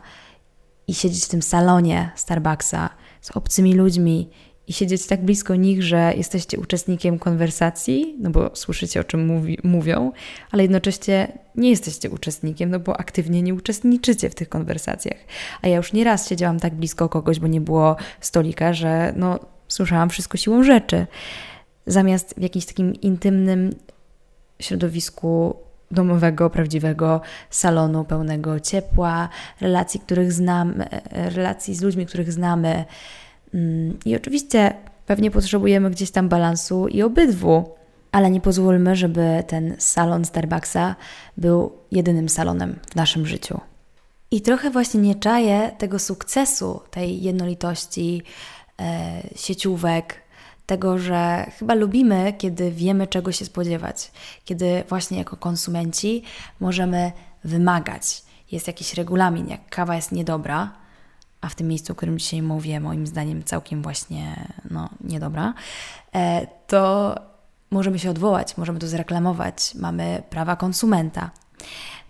i 0.88 0.93
siedzieć 0.93 1.26
w 1.26 1.30
tym 1.30 1.41
salonie 1.41 2.12
Starbucksa 2.15 2.89
z 3.21 3.32
obcymi 3.32 3.73
ludźmi 3.73 4.30
i 4.67 4.73
siedzieć 4.73 5.08
tak 5.08 5.26
blisko 5.26 5.56
nich, 5.56 5.84
że 5.84 6.13
jesteście 6.17 6.60
uczestnikiem 6.60 7.19
konwersacji, 7.19 8.15
no 8.19 8.30
bo 8.30 8.52
słyszycie 8.54 9.00
o 9.00 9.04
czym 9.04 9.26
mówi, 9.26 9.58
mówią, 9.63 10.12
ale 10.52 10.63
jednocześnie 10.63 11.39
nie 11.56 11.69
jesteście 11.69 12.10
uczestnikiem, 12.10 12.69
no 12.69 12.80
bo 12.80 13.00
aktywnie 13.00 13.41
nie 13.41 13.54
uczestniczycie 13.54 14.30
w 14.30 14.36
tych 14.36 14.50
konwersacjach. 14.50 15.17
A 15.62 15.67
ja 15.67 15.78
już 15.78 15.93
nieraz 15.93 16.30
siedziałam 16.30 16.60
tak 16.60 16.76
blisko 16.76 17.10
kogoś, 17.10 17.39
bo 17.39 17.47
nie 17.47 17.62
było 17.62 17.95
stolika, 18.21 18.73
że 18.73 19.13
no, 19.15 19.39
słyszałam 19.67 20.10
wszystko 20.10 20.38
siłą 20.38 20.63
rzeczy. 20.63 21.08
Zamiast 21.86 22.34
w 22.38 22.41
jakimś 22.41 22.65
takim 22.65 22.95
intymnym 22.95 23.76
środowisku 24.60 25.56
domowego, 25.91 26.50
prawdziwego 26.50 27.21
salonu 27.50 28.06
pełnego 28.06 28.60
ciepła, 28.60 29.30
relacji, 29.62 30.00
których 30.00 30.34
znam, 30.34 30.84
relacji 31.12 31.76
z 31.76 31.82
ludźmi, 31.82 32.06
których 32.06 32.32
znamy, 32.32 32.86
Mm, 33.54 33.97
I 34.06 34.15
oczywiście 34.15 34.73
pewnie 35.06 35.32
potrzebujemy 35.32 35.89
gdzieś 35.89 36.12
tam 36.12 36.30
balansu 36.30 36.88
i 36.88 37.02
obydwu, 37.02 37.76
ale 38.12 38.32
nie 38.32 38.41
pozwólmy, 38.41 38.95
żeby 38.95 39.43
ten 39.47 39.76
salon 39.78 40.26
Starbucksa 40.26 40.95
był 41.38 41.71
jedynym 41.91 42.30
salonem 42.30 42.80
w 42.91 42.95
naszym 42.95 43.26
życiu. 43.26 43.60
I 44.32 44.41
trochę 44.41 44.69
właśnie 44.69 45.00
nie 45.00 45.15
czaję 45.15 45.71
tego 45.78 46.00
sukcesu, 46.00 46.82
tej 46.91 47.23
jednolitości 47.23 48.21
e, 48.82 49.21
sieciówek, 49.36 50.15
tego, 50.68 50.98
że 50.98 51.52
chyba 51.60 51.74
lubimy, 51.74 52.34
kiedy 52.38 52.72
wiemy, 52.72 53.08
czego 53.08 53.32
się 53.32 53.46
spodziewać, 53.46 54.12
kiedy 54.46 54.84
właśnie 54.90 55.18
jako 55.18 55.38
konsumenci 55.38 56.24
możemy 56.60 57.12
wymagać. 57.44 58.24
Jest 58.52 58.68
jakiś 58.68 58.94
regulamin, 58.94 59.48
jak 59.48 59.70
kawa 59.70 59.96
jest 59.96 60.12
niedobra, 60.12 60.72
a 61.42 61.50
w 61.50 61.56
tym 61.56 61.68
miejscu, 61.68 61.94
o 61.94 61.96
którym 61.96 62.20
dzisiaj 62.20 62.42
mówię, 62.42 62.80
moim 62.80 63.08
zdaniem 63.08 63.44
całkiem 63.44 63.82
właśnie 63.82 64.48
no, 64.72 64.90
niedobra, 65.02 65.54
e, 66.16 66.48
to 66.68 67.16
możemy 67.72 68.00
się 68.00 68.10
odwołać, 68.10 68.58
możemy 68.58 68.80
to 68.80 68.88
zreklamować, 68.88 69.76
mamy 69.76 70.24
prawa 70.30 70.56
konsumenta. 70.56 71.32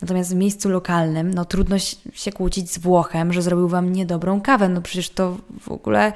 Natomiast 0.02 0.32
w 0.32 0.36
miejscu 0.36 0.70
lokalnym, 0.70 1.34
no 1.34 1.46
trudno 1.46 1.80
się 2.14 2.32
kłócić 2.32 2.72
z 2.72 2.78
Włochem, 2.78 3.34
że 3.34 3.42
zrobił 3.42 3.68
Wam 3.68 3.94
niedobrą 3.94 4.42
kawę. 4.42 4.70
No 4.70 4.82
przecież 4.82 5.10
to 5.10 5.38
w 5.60 5.72
ogóle 5.72 6.14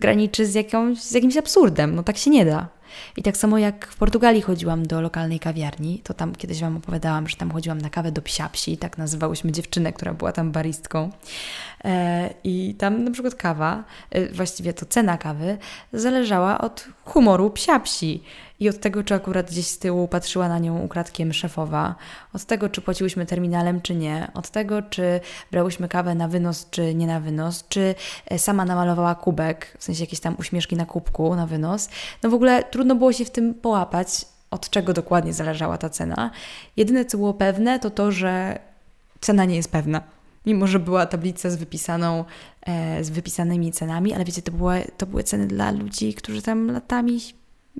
graniczy 0.00 0.46
z, 0.46 0.54
jakąś, 0.54 0.98
z 0.98 1.12
jakimś 1.12 1.36
absurdem. 1.36 1.94
No 1.94 2.02
tak 2.02 2.16
się 2.16 2.30
nie 2.30 2.44
da. 2.44 2.68
I 3.16 3.22
tak 3.22 3.36
samo 3.36 3.58
jak 3.58 3.86
w 3.86 3.96
Portugalii 3.96 4.42
chodziłam 4.42 4.86
do 4.86 5.00
lokalnej 5.00 5.40
kawiarni, 5.40 6.00
to 6.04 6.14
tam 6.14 6.34
kiedyś 6.34 6.60
Wam 6.60 6.76
opowiadałam, 6.76 7.28
że 7.28 7.36
tam 7.36 7.50
chodziłam 7.50 7.80
na 7.80 7.90
kawę 7.90 8.12
do 8.12 8.22
psiapsi, 8.22 8.76
tak 8.76 8.98
nazywałyśmy 8.98 9.52
dziewczynę, 9.52 9.92
która 9.92 10.14
była 10.14 10.32
tam 10.32 10.52
baristką. 10.52 11.10
E, 11.84 12.30
I 12.44 12.74
tam 12.74 13.04
na 13.04 13.10
przykład 13.10 13.34
kawa, 13.34 13.84
e, 14.10 14.28
właściwie 14.28 14.72
to 14.72 14.86
cena 14.86 15.18
kawy, 15.18 15.58
zależała 15.92 16.58
od 16.58 16.88
humoru 17.04 17.50
psiapsi 17.50 18.22
i 18.60 18.68
od 18.68 18.80
tego, 18.80 19.04
czy 19.04 19.14
akurat 19.14 19.50
gdzieś 19.50 19.66
z 19.66 19.78
tyłu 19.78 20.08
patrzyła 20.08 20.48
na 20.48 20.58
nią 20.58 20.78
ukradkiem 20.78 21.32
szefowa, 21.32 21.94
od 22.32 22.44
tego, 22.44 22.68
czy 22.68 22.80
płaciłyśmy 22.80 23.26
terminalem, 23.26 23.80
czy 23.80 23.94
nie, 23.94 24.30
od 24.34 24.50
tego, 24.50 24.82
czy 24.82 25.20
brałyśmy 25.50 25.88
kawę 25.88 26.14
na 26.14 26.28
wynos, 26.28 26.70
czy 26.70 26.94
nie 26.94 27.06
na 27.06 27.20
wynos, 27.20 27.64
czy 27.68 27.94
e, 28.26 28.38
sama 28.38 28.64
namalowała 28.64 29.14
kubek, 29.14 29.76
w 29.78 29.84
sensie 29.84 30.04
jakieś 30.04 30.20
tam 30.20 30.36
uśmieszki 30.38 30.76
na 30.76 30.86
kubku 30.86 31.34
na 31.36 31.46
wynos. 31.46 31.88
No 32.22 32.30
w 32.30 32.34
ogóle 32.34 32.64
trudno 32.64 32.94
było 32.94 33.12
się 33.12 33.24
w 33.24 33.30
tym 33.30 33.54
połapać, 33.54 34.24
od 34.50 34.70
czego 34.70 34.92
dokładnie 34.92 35.32
zależała 35.32 35.78
ta 35.78 35.88
cena. 35.88 36.30
Jedyne, 36.76 37.04
co 37.04 37.18
było 37.18 37.34
pewne, 37.34 37.78
to 37.78 37.90
to, 37.90 38.12
że 38.12 38.58
cena 39.20 39.44
nie 39.44 39.56
jest 39.56 39.72
pewna 39.72 40.00
mimo 40.46 40.66
że 40.66 40.78
była 40.78 41.06
tablica 41.06 41.50
z 41.50 41.56
wypisaną, 41.56 42.24
e, 42.62 43.04
z 43.04 43.10
wypisanymi 43.10 43.72
cenami, 43.72 44.14
ale 44.14 44.24
wiecie, 44.24 44.42
to 44.42 44.52
były, 44.52 44.84
to 44.96 45.06
były 45.06 45.24
ceny 45.24 45.46
dla 45.46 45.70
ludzi, 45.70 46.14
którzy 46.14 46.42
tam 46.42 46.70
latami 46.70 47.20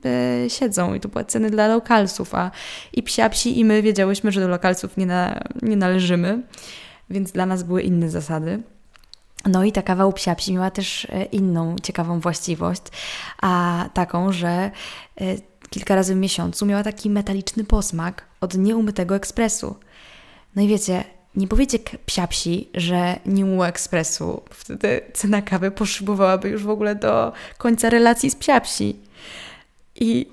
e, 0.04 0.50
siedzą 0.50 0.94
i 0.94 1.00
to 1.00 1.08
były 1.08 1.24
ceny 1.24 1.50
dla 1.50 1.68
lokalsów, 1.68 2.34
a 2.34 2.50
i 2.92 3.02
psiapsi 3.02 3.58
i 3.58 3.64
my 3.64 3.82
wiedziałyśmy, 3.82 4.32
że 4.32 4.40
do 4.40 4.48
lokalców 4.48 4.96
nie, 4.96 5.06
na, 5.06 5.40
nie 5.62 5.76
należymy, 5.76 6.42
więc 7.10 7.32
dla 7.32 7.46
nas 7.46 7.62
były 7.62 7.82
inne 7.82 8.10
zasady. 8.10 8.62
No 9.46 9.64
i 9.64 9.72
ta 9.72 9.82
kawa 9.82 10.06
u 10.06 10.14
miała 10.50 10.70
też 10.70 11.04
e, 11.04 11.24
inną 11.24 11.76
ciekawą 11.82 12.20
właściwość, 12.20 12.82
a 13.42 13.84
taką, 13.94 14.32
że 14.32 14.48
e, 14.48 14.70
kilka 15.70 15.94
razy 15.94 16.14
w 16.14 16.18
miesiącu 16.18 16.66
miała 16.66 16.82
taki 16.82 17.10
metaliczny 17.10 17.64
posmak 17.64 18.24
od 18.40 18.58
nieumytego 18.58 19.16
ekspresu. 19.16 19.76
No 20.56 20.62
i 20.62 20.68
wiecie, 20.68 21.04
nie 21.36 21.48
powiecie 21.48 21.78
psiapsi, 22.06 22.68
że 22.74 23.18
nie 23.26 23.44
było 23.44 23.66
ekspresu. 23.66 24.42
Wtedy 24.50 25.00
cena 25.12 25.42
kawy 25.42 25.70
poszybowałaby 25.70 26.48
już 26.48 26.62
w 26.62 26.70
ogóle 26.70 26.94
do 26.94 27.32
końca 27.58 27.90
relacji 27.90 28.30
z 28.30 28.36
psiapsi. 28.36 28.96
I 29.94 30.26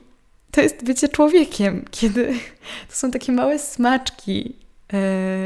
to 0.52 0.62
jest 0.62 0.84
bycie 0.84 1.10
człowiekiem, 1.10 1.86
kiedy 1.92 2.34
to 2.90 2.96
są 2.96 3.12
takie 3.12 3.32
małe 3.32 3.60
smaczki. 3.60 4.56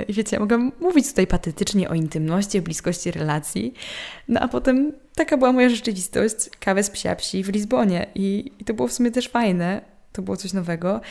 Yy, 0.08 0.14
wiecie, 0.14 0.36
ja 0.36 0.40
mogę 0.40 0.70
mówić 0.80 1.08
tutaj 1.08 1.28
patetycznie 1.28 1.90
o 1.90 1.94
intymności, 1.94 2.60
o 2.60 2.62
bliskości 2.62 3.12
relacji, 3.12 3.74
no 4.28 4.40
a 4.40 4.48
potem 4.48 4.92
taka 5.16 5.38
była 5.38 5.52
moja 5.52 5.70
rzeczywistość, 5.70 6.36
kawę 6.60 6.84
z 6.84 6.90
psiapsi 6.90 7.44
w 7.44 7.50
Lizbonie 7.50 8.08
i, 8.16 8.52
i 8.60 8.66
to 8.66 8.74
było 8.74 8.88
w 8.88 8.94
sumie 8.94 9.12
też 9.12 9.28
fajne, 9.28 9.82
to 10.14 10.22
było 10.22 10.38
coś 10.38 10.54
nowego, 10.54 11.02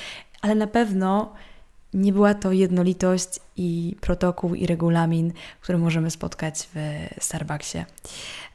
ale 0.40 0.54
na 0.54 0.66
pewno 0.66 1.34
nie 1.94 2.12
była 2.12 2.34
to 2.34 2.52
jednolitość 2.52 3.28
i 3.56 3.96
protokół 4.00 4.54
i 4.54 4.66
regulamin, 4.66 5.32
który 5.60 5.78
możemy 5.78 6.10
spotkać 6.10 6.68
w 6.74 7.06
Starbucksie. 7.20 7.78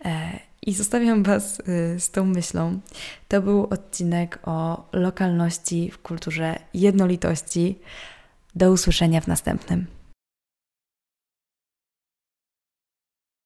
E, 0.06 0.40
I 0.62 0.74
zostawiam 0.74 1.24
Was 1.24 1.60
y, 1.60 2.00
z 2.00 2.12
tą 2.12 2.26
myślą. 2.26 2.80
To 3.28 3.42
był 3.42 3.64
odcinek 3.64 4.40
o 4.44 4.90
lokalności 4.94 5.92
w 5.92 6.02
kulturze 6.02 6.60
jednolitości. 6.74 7.80
Do 8.56 8.72
usłyszenia 8.72 9.22
w 9.22 9.28
następnym. 9.28 9.97